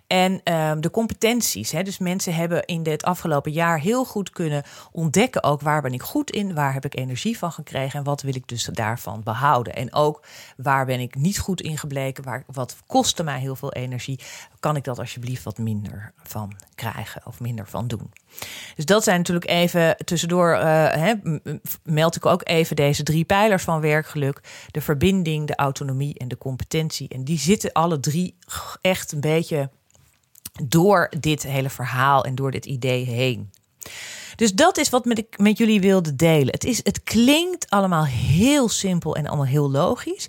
En 0.07 0.41
um, 0.45 0.81
de 0.81 0.91
competenties. 0.91 1.71
Hè, 1.71 1.83
dus 1.83 1.99
mensen 1.99 2.35
hebben 2.35 2.65
in 2.65 2.83
dit 2.83 3.03
afgelopen 3.03 3.53
jaar 3.53 3.81
heel 3.81 4.05
goed 4.05 4.31
kunnen 4.31 4.63
ontdekken... 4.93 5.43
ook 5.43 5.61
waar 5.61 5.83
ben 5.83 5.93
ik 5.93 6.03
goed 6.03 6.31
in, 6.31 6.55
waar 6.55 6.73
heb 6.73 6.85
ik 6.85 6.97
energie 6.97 7.39
van 7.39 7.53
gekregen... 7.53 7.99
en 7.99 8.05
wat 8.05 8.23
wil 8.23 8.35
ik 8.35 8.49
dus 8.49 8.65
daarvan 8.65 9.23
behouden. 9.25 9.75
En 9.75 9.95
ook 9.95 10.23
waar 10.57 10.87
ben 10.87 11.01
ik 11.01 11.15
niet 11.15 11.39
goed 11.39 11.61
in 11.61 11.79
gebleken, 11.79 12.25
waar, 12.25 12.45
wat 12.47 12.77
kostte 12.87 13.23
mij 13.23 13.41
heel 13.41 13.57
veel 13.57 13.73
energie... 13.73 14.21
Kan 14.61 14.77
ik 14.77 14.85
dat 14.85 14.99
alsjeblieft 14.99 15.43
wat 15.43 15.59
minder 15.59 16.13
van 16.23 16.57
krijgen 16.75 17.23
of 17.27 17.41
minder 17.41 17.69
van 17.69 17.89
doen? 17.89 18.13
Dus 18.77 18.85
dat 18.85 19.05
zijn 19.05 19.19
natuurlijk 19.19 19.51
even 19.51 19.97
tussendoor, 20.05 20.55
hè, 20.55 21.15
meld 21.83 22.17
ik 22.17 22.27
ook 22.27 22.49
even 22.49 22.77
deze 22.77 23.03
drie 23.03 23.25
pijlers 23.25 23.65
van 23.65 23.81
werkgeluk: 23.81 24.41
de 24.71 24.81
verbinding, 24.81 25.47
de 25.47 25.57
autonomie 25.57 26.19
en 26.19 26.29
de 26.29 26.39
competentie. 26.39 27.09
En 27.09 27.25
die 27.25 27.39
zitten 27.39 27.73
alle 27.73 28.01
drie 28.01 28.37
echt 28.81 29.13
een 29.13 29.21
beetje 29.21 29.71
door 30.65 31.13
dit 31.21 31.43
hele 31.43 31.71
verhaal 31.71 32.25
en 32.25 32.35
door 32.35 32.51
dit 32.51 32.67
idee 32.67 33.05
heen. 33.05 33.51
Dus 34.41 34.55
dat 34.55 34.79
is 34.79 34.89
wat 34.89 35.19
ik 35.19 35.39
met 35.39 35.59
jullie 35.59 35.81
wilde 35.81 36.17
delen. 36.17 36.53
Het, 36.53 36.65
is, 36.65 36.81
het 36.83 37.03
klinkt 37.03 37.71
allemaal 37.71 38.05
heel 38.05 38.69
simpel 38.69 39.17
en 39.17 39.27
allemaal 39.27 39.47
heel 39.47 39.71
logisch. 39.71 40.29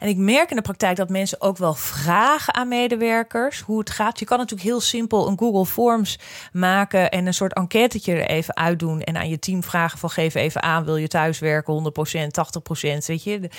En 0.00 0.08
ik 0.08 0.16
merk 0.16 0.50
in 0.50 0.56
de 0.56 0.62
praktijk 0.62 0.96
dat 0.96 1.08
mensen 1.08 1.40
ook 1.40 1.56
wel 1.56 1.74
vragen 1.74 2.54
aan 2.54 2.68
medewerkers 2.68 3.60
hoe 3.60 3.78
het 3.78 3.90
gaat. 3.90 4.18
Je 4.18 4.24
kan 4.24 4.38
natuurlijk 4.38 4.68
heel 4.68 4.80
simpel 4.80 5.28
een 5.28 5.38
Google 5.38 5.66
Forms 5.66 6.18
maken 6.52 7.10
en 7.10 7.26
een 7.26 7.34
soort 7.34 7.54
enquêtetje 7.54 8.12
er 8.12 8.26
even 8.26 8.56
uitdoen. 8.56 9.00
En 9.02 9.16
aan 9.16 9.28
je 9.28 9.38
team 9.38 9.62
vragen 9.62 9.98
van 9.98 10.10
geef 10.10 10.34
even 10.34 10.62
aan, 10.62 10.84
wil 10.84 10.96
je 10.96 11.08
thuiswerken 11.08 11.92
100%, 12.08 12.88
80%, 12.92 13.06
weet 13.06 13.22
je. 13.22 13.50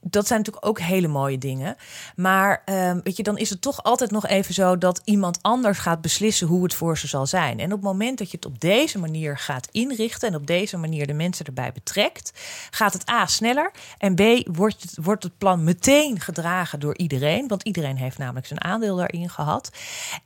Dat 0.00 0.26
zijn 0.26 0.38
natuurlijk 0.38 0.66
ook 0.66 0.80
hele 0.80 1.08
mooie 1.08 1.38
dingen. 1.38 1.76
Maar 2.16 2.62
um, 2.64 3.00
weet 3.02 3.16
je, 3.16 3.22
dan 3.22 3.38
is 3.38 3.50
het 3.50 3.60
toch 3.60 3.82
altijd 3.82 4.10
nog 4.10 4.26
even 4.26 4.54
zo 4.54 4.78
dat 4.78 5.00
iemand 5.04 5.38
anders 5.42 5.78
gaat 5.78 6.00
beslissen 6.00 6.46
hoe 6.46 6.62
het 6.62 6.74
voor 6.74 6.98
ze 6.98 7.06
zal 7.06 7.26
zijn. 7.26 7.58
En 7.58 7.72
op 7.72 7.78
het 7.82 7.90
moment 7.90 8.18
dat 8.18 8.30
je 8.30 8.36
het 8.36 8.46
op 8.46 8.60
deze 8.60 8.98
manier 8.98 9.42
gaat 9.44 9.68
inrichten 9.70 10.28
en 10.28 10.34
op 10.34 10.46
deze 10.46 10.76
manier 10.76 11.06
de 11.06 11.12
mensen 11.12 11.46
erbij 11.46 11.72
betrekt, 11.72 12.32
gaat 12.70 12.92
het 12.92 13.10
A 13.10 13.26
sneller 13.26 13.70
en 13.98 14.14
B 14.14 14.20
wordt 14.56 14.82
het, 14.82 14.96
wordt 15.02 15.22
het 15.22 15.38
plan 15.38 15.64
meteen 15.64 16.20
gedragen 16.20 16.80
door 16.80 16.96
iedereen, 16.96 17.48
want 17.48 17.62
iedereen 17.62 17.96
heeft 17.96 18.18
namelijk 18.18 18.46
zijn 18.46 18.64
aandeel 18.64 18.96
daarin 18.96 19.30
gehad. 19.30 19.70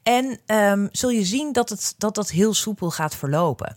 En 0.02 0.38
um, 0.46 0.88
zul 0.92 1.11
je 1.11 1.24
zien 1.24 1.52
dat 1.52 1.68
het 1.68 1.94
dat, 1.98 2.14
dat 2.14 2.31
heel 2.31 2.54
soepel 2.54 2.90
gaat 2.90 3.14
verlopen. 3.14 3.76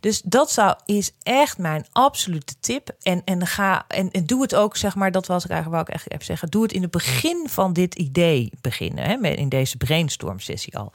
Dus 0.00 0.22
dat 0.24 0.50
zou, 0.50 0.76
is 0.84 1.12
echt 1.22 1.58
mijn 1.58 1.86
absolute 1.92 2.54
tip. 2.60 2.90
En, 3.02 3.22
en, 3.24 3.46
ga, 3.46 3.84
en, 3.88 4.10
en 4.10 4.26
doe 4.26 4.42
het 4.42 4.54
ook, 4.54 4.76
zeg 4.76 4.94
maar, 4.94 5.10
dat 5.10 5.26
was 5.26 5.44
ik 5.44 5.50
eigenlijk 5.50 5.82
wou 5.82 5.96
ik 5.96 6.02
echt 6.02 6.12
even 6.12 6.24
zeggen. 6.24 6.50
Doe 6.50 6.62
het 6.62 6.72
in 6.72 6.82
het 6.82 6.90
begin 6.90 7.46
van 7.48 7.72
dit 7.72 7.94
idee 7.94 8.52
beginnen. 8.60 9.04
Hè, 9.04 9.28
in 9.28 9.48
deze 9.48 9.76
brainstorm 9.76 10.40
sessie 10.40 10.78
al. 10.78 10.92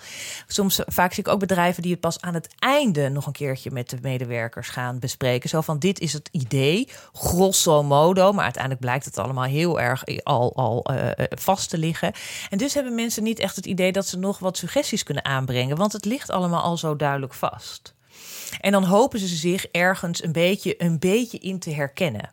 Soms, 0.48 0.80
vaak 0.86 1.14
zie 1.14 1.24
ik 1.24 1.30
ook 1.30 1.40
bedrijven 1.40 1.82
die 1.82 1.92
het 1.92 2.00
pas 2.00 2.22
aan 2.22 2.34
het 2.34 2.48
einde 2.60 3.10
nog 3.10 3.26
een 3.26 3.32
keertje 3.32 3.72
met 3.72 3.90
de 3.90 3.98
medewerkers 4.02 4.70
gaan 4.70 5.00
bespreken. 5.00 5.50
Zo 5.50 5.62
van, 5.62 5.80
dit 5.80 6.00
is 6.00 6.14
het 6.14 6.30
idee, 6.32 6.88
grosso 7.14 7.84
modo. 7.84 8.32
Maar 8.32 8.44
uiteindelijk 8.44 8.84
blijkt 8.84 9.06
het 9.06 9.18
allemaal 9.18 9.44
heel 9.44 9.80
erg 9.80 10.04
al, 10.24 10.56
al 10.56 10.92
uh, 10.92 11.10
vast 11.30 11.70
te 11.70 11.78
liggen. 11.78 12.14
En 12.50 12.58
dus 12.58 12.74
hebben 12.74 12.96
mensen 12.96 13.24
niet 13.24 13.40
echt 13.40 13.56
het 13.56 13.66
idee 13.66 13.92
dat 13.92 14.08
ze 14.08 14.18
nog 14.18 14.40
wat 14.40 14.58
suggesties 14.58 15.04
kunnen 15.04 15.26
aanbrengen. 15.26 15.78
Want 15.78 15.94
het 15.94 16.06
ligt 16.06 16.30
allemaal 16.30 16.62
al 16.62 16.78
zo 16.78 16.96
duidelijk 16.96 17.34
vast. 17.34 17.94
En 18.60 18.72
dan 18.72 18.84
hopen 18.84 19.20
ze 19.20 19.28
zich 19.28 19.66
ergens 19.72 20.24
een 20.24 20.32
beetje, 20.32 20.84
een 20.84 21.00
beetje 21.00 21.38
in 21.38 21.60
te 21.60 21.74
herkennen. 21.74 22.32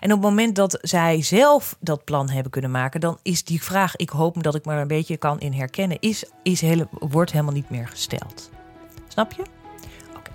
En 0.00 0.12
op 0.12 0.22
het 0.22 0.28
moment 0.30 0.56
dat 0.56 0.78
zij 0.80 1.22
zelf 1.22 1.76
dat 1.80 2.04
plan 2.04 2.30
hebben 2.30 2.52
kunnen 2.52 2.70
maken, 2.70 3.00
dan 3.00 3.18
is 3.22 3.44
die 3.44 3.62
vraag: 3.62 3.96
ik 3.96 4.10
hoop 4.10 4.42
dat 4.42 4.54
ik 4.54 4.64
maar 4.64 4.80
een 4.80 4.88
beetje 4.88 5.16
kan 5.16 5.40
in 5.40 5.52
herkennen, 5.52 5.96
is, 6.00 6.24
is 6.42 6.60
hele, 6.60 6.88
wordt 6.90 7.32
helemaal 7.32 7.52
niet 7.52 7.70
meer 7.70 7.88
gesteld. 7.88 8.50
Snap 9.08 9.32
je? 9.32 9.42
Oké. 10.16 10.30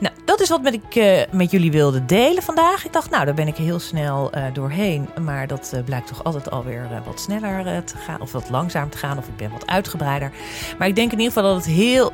Nou, 0.00 0.14
dat 0.24 0.40
is 0.40 0.48
wat 0.48 0.72
ik 0.72 0.94
uh, 0.94 1.22
met 1.30 1.50
jullie 1.50 1.70
wilde 1.70 2.04
delen 2.04 2.42
vandaag. 2.42 2.84
Ik 2.84 2.92
dacht, 2.92 3.10
nou, 3.10 3.24
daar 3.24 3.34
ben 3.34 3.46
ik 3.46 3.56
heel 3.56 3.78
snel 3.78 4.36
uh, 4.36 4.44
doorheen. 4.52 5.08
Maar 5.20 5.46
dat 5.46 5.70
uh, 5.74 5.84
blijkt 5.84 6.06
toch 6.06 6.24
altijd 6.24 6.50
alweer 6.50 6.88
wat 7.04 7.20
sneller 7.20 7.84
te 7.84 7.96
gaan, 7.96 8.20
of 8.20 8.32
wat 8.32 8.50
langzaam 8.50 8.90
te 8.90 8.98
gaan, 8.98 9.18
of 9.18 9.28
ik 9.28 9.36
ben 9.36 9.50
wat 9.50 9.66
uitgebreider. 9.66 10.32
Maar 10.78 10.88
ik 10.88 10.94
denk 10.94 11.12
in 11.12 11.18
ieder 11.18 11.32
geval 11.32 11.54
dat 11.54 11.64
het 11.64 11.74
heel. 11.74 12.12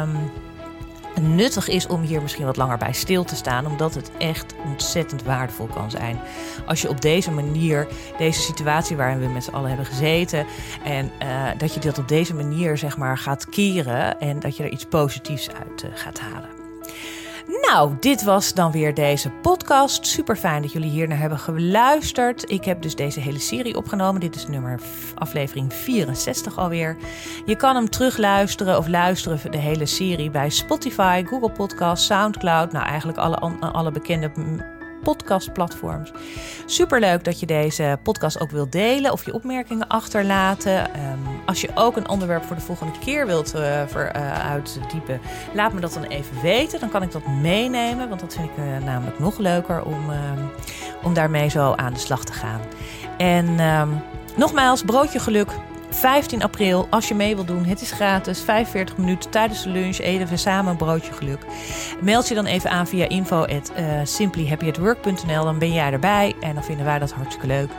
Um, 0.00 0.30
nuttig 1.20 1.68
is 1.68 1.86
om 1.86 2.02
hier 2.02 2.22
misschien 2.22 2.44
wat 2.44 2.56
langer 2.56 2.78
bij 2.78 2.92
stil 2.92 3.24
te 3.24 3.36
staan, 3.36 3.66
omdat 3.66 3.94
het 3.94 4.10
echt 4.18 4.54
ontzettend 4.64 5.22
waardevol 5.22 5.66
kan 5.66 5.90
zijn. 5.90 6.20
Als 6.66 6.82
je 6.82 6.88
op 6.88 7.00
deze 7.00 7.30
manier, 7.30 7.86
deze 8.18 8.40
situatie 8.40 8.96
waarin 8.96 9.20
we 9.20 9.26
met 9.26 9.44
z'n 9.44 9.50
allen 9.50 9.68
hebben 9.68 9.86
gezeten, 9.86 10.46
en 10.84 11.10
uh, 11.22 11.48
dat 11.58 11.74
je 11.74 11.80
dat 11.80 11.98
op 11.98 12.08
deze 12.08 12.34
manier 12.34 12.78
zeg 12.78 12.96
maar 12.96 13.18
gaat 13.18 13.48
keren 13.48 14.20
en 14.20 14.40
dat 14.40 14.56
je 14.56 14.62
er 14.62 14.70
iets 14.70 14.86
positiefs 14.86 15.48
uit 15.50 15.82
uh, 15.82 15.90
gaat 15.94 16.20
halen. 16.20 16.48
Nou, 17.46 17.94
dit 18.00 18.22
was 18.22 18.54
dan 18.54 18.70
weer 18.72 18.94
deze 18.94 19.30
podcast. 19.30 20.06
Super 20.06 20.36
fijn 20.36 20.62
dat 20.62 20.72
jullie 20.72 20.90
hier 20.90 21.08
naar 21.08 21.18
hebben 21.18 21.38
geluisterd. 21.38 22.50
Ik 22.50 22.64
heb 22.64 22.82
dus 22.82 22.94
deze 22.94 23.20
hele 23.20 23.38
serie 23.38 23.76
opgenomen. 23.76 24.20
Dit 24.20 24.34
is 24.34 24.46
nummer 24.46 24.80
aflevering 25.14 25.72
64 25.72 26.58
alweer. 26.58 26.96
Je 27.44 27.56
kan 27.56 27.74
hem 27.74 27.90
terugluisteren 27.90 28.78
of 28.78 28.88
luisteren 28.88 29.50
de 29.50 29.58
hele 29.58 29.86
serie 29.86 30.30
bij 30.30 30.50
Spotify, 30.50 31.24
Google 31.26 31.50
Podcast, 31.50 32.04
SoundCloud. 32.04 32.72
Nou, 32.72 32.86
eigenlijk 32.86 33.18
alle, 33.18 33.36
alle 33.60 33.90
bekende 33.90 34.30
podcastplatforms. 35.06 36.12
Superleuk 36.64 37.24
dat 37.24 37.40
je 37.40 37.46
deze 37.46 37.98
podcast 38.02 38.40
ook 38.40 38.50
wilt 38.50 38.72
delen 38.72 39.12
of 39.12 39.24
je 39.24 39.34
opmerkingen 39.34 39.88
achterlaten. 39.88 40.80
Um, 40.80 41.18
als 41.46 41.60
je 41.60 41.68
ook 41.74 41.96
een 41.96 42.08
onderwerp 42.08 42.44
voor 42.44 42.56
de 42.56 42.62
volgende 42.62 42.98
keer 42.98 43.26
wilt 43.26 43.54
uh, 43.54 43.82
uitdiepen, 44.50 45.20
laat 45.54 45.72
me 45.72 45.80
dat 45.80 45.92
dan 45.92 46.02
even 46.02 46.42
weten. 46.42 46.80
Dan 46.80 46.88
kan 46.88 47.02
ik 47.02 47.12
dat 47.12 47.26
meenemen, 47.26 48.08
want 48.08 48.20
dat 48.20 48.34
vind 48.34 48.48
ik 48.50 48.56
uh, 48.58 48.84
namelijk 48.84 49.18
nog 49.18 49.38
leuker 49.38 49.82
om, 49.82 50.10
om 51.02 51.14
daarmee 51.14 51.48
zo 51.48 51.72
aan 51.72 51.92
de 51.92 51.98
slag 51.98 52.24
te 52.24 52.32
gaan. 52.32 52.60
En 53.18 53.60
um, 53.60 54.02
nogmaals, 54.36 54.82
broodje 54.82 55.18
geluk. 55.18 55.50
15 55.90 56.42
april, 56.42 56.86
als 56.90 57.08
je 57.08 57.14
mee 57.14 57.34
wilt 57.34 57.46
doen, 57.46 57.64
het 57.64 57.80
is 57.80 57.92
gratis. 57.92 58.40
45 58.42 58.96
minuten 58.96 59.30
tijdens 59.30 59.62
de 59.62 59.68
lunch 59.68 59.98
eten 59.98 60.26
we 60.28 60.36
samen 60.36 60.70
een 60.70 60.76
broodje 60.76 61.12
geluk. 61.12 61.46
Meld 62.00 62.28
je 62.28 62.34
dan 62.34 62.46
even 62.46 62.70
aan 62.70 62.86
via 62.86 63.08
info 63.08 63.40
at 63.40 63.72
uh, 63.78 64.00
simplyhappyatwork.nl. 64.04 65.44
Dan 65.44 65.58
ben 65.58 65.72
jij 65.72 65.92
erbij 65.92 66.34
en 66.40 66.54
dan 66.54 66.64
vinden 66.64 66.84
wij 66.84 66.98
dat 66.98 67.12
hartstikke 67.12 67.46
leuk. 67.46 67.70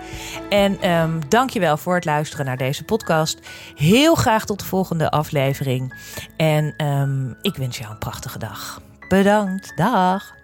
En 0.49 0.91
um, 0.91 1.19
dankjewel 1.29 1.77
voor 1.77 1.95
het 1.95 2.05
luisteren 2.05 2.45
naar 2.45 2.57
deze 2.57 2.83
podcast. 2.83 3.39
Heel 3.75 4.15
graag 4.15 4.45
tot 4.45 4.59
de 4.59 4.65
volgende 4.65 5.09
aflevering. 5.09 5.93
En 6.37 6.85
um, 6.85 7.37
ik 7.41 7.55
wens 7.55 7.77
jou 7.77 7.91
een 7.91 7.97
prachtige 7.97 8.39
dag. 8.39 8.81
Bedankt. 9.07 9.71
Dag. 9.75 10.35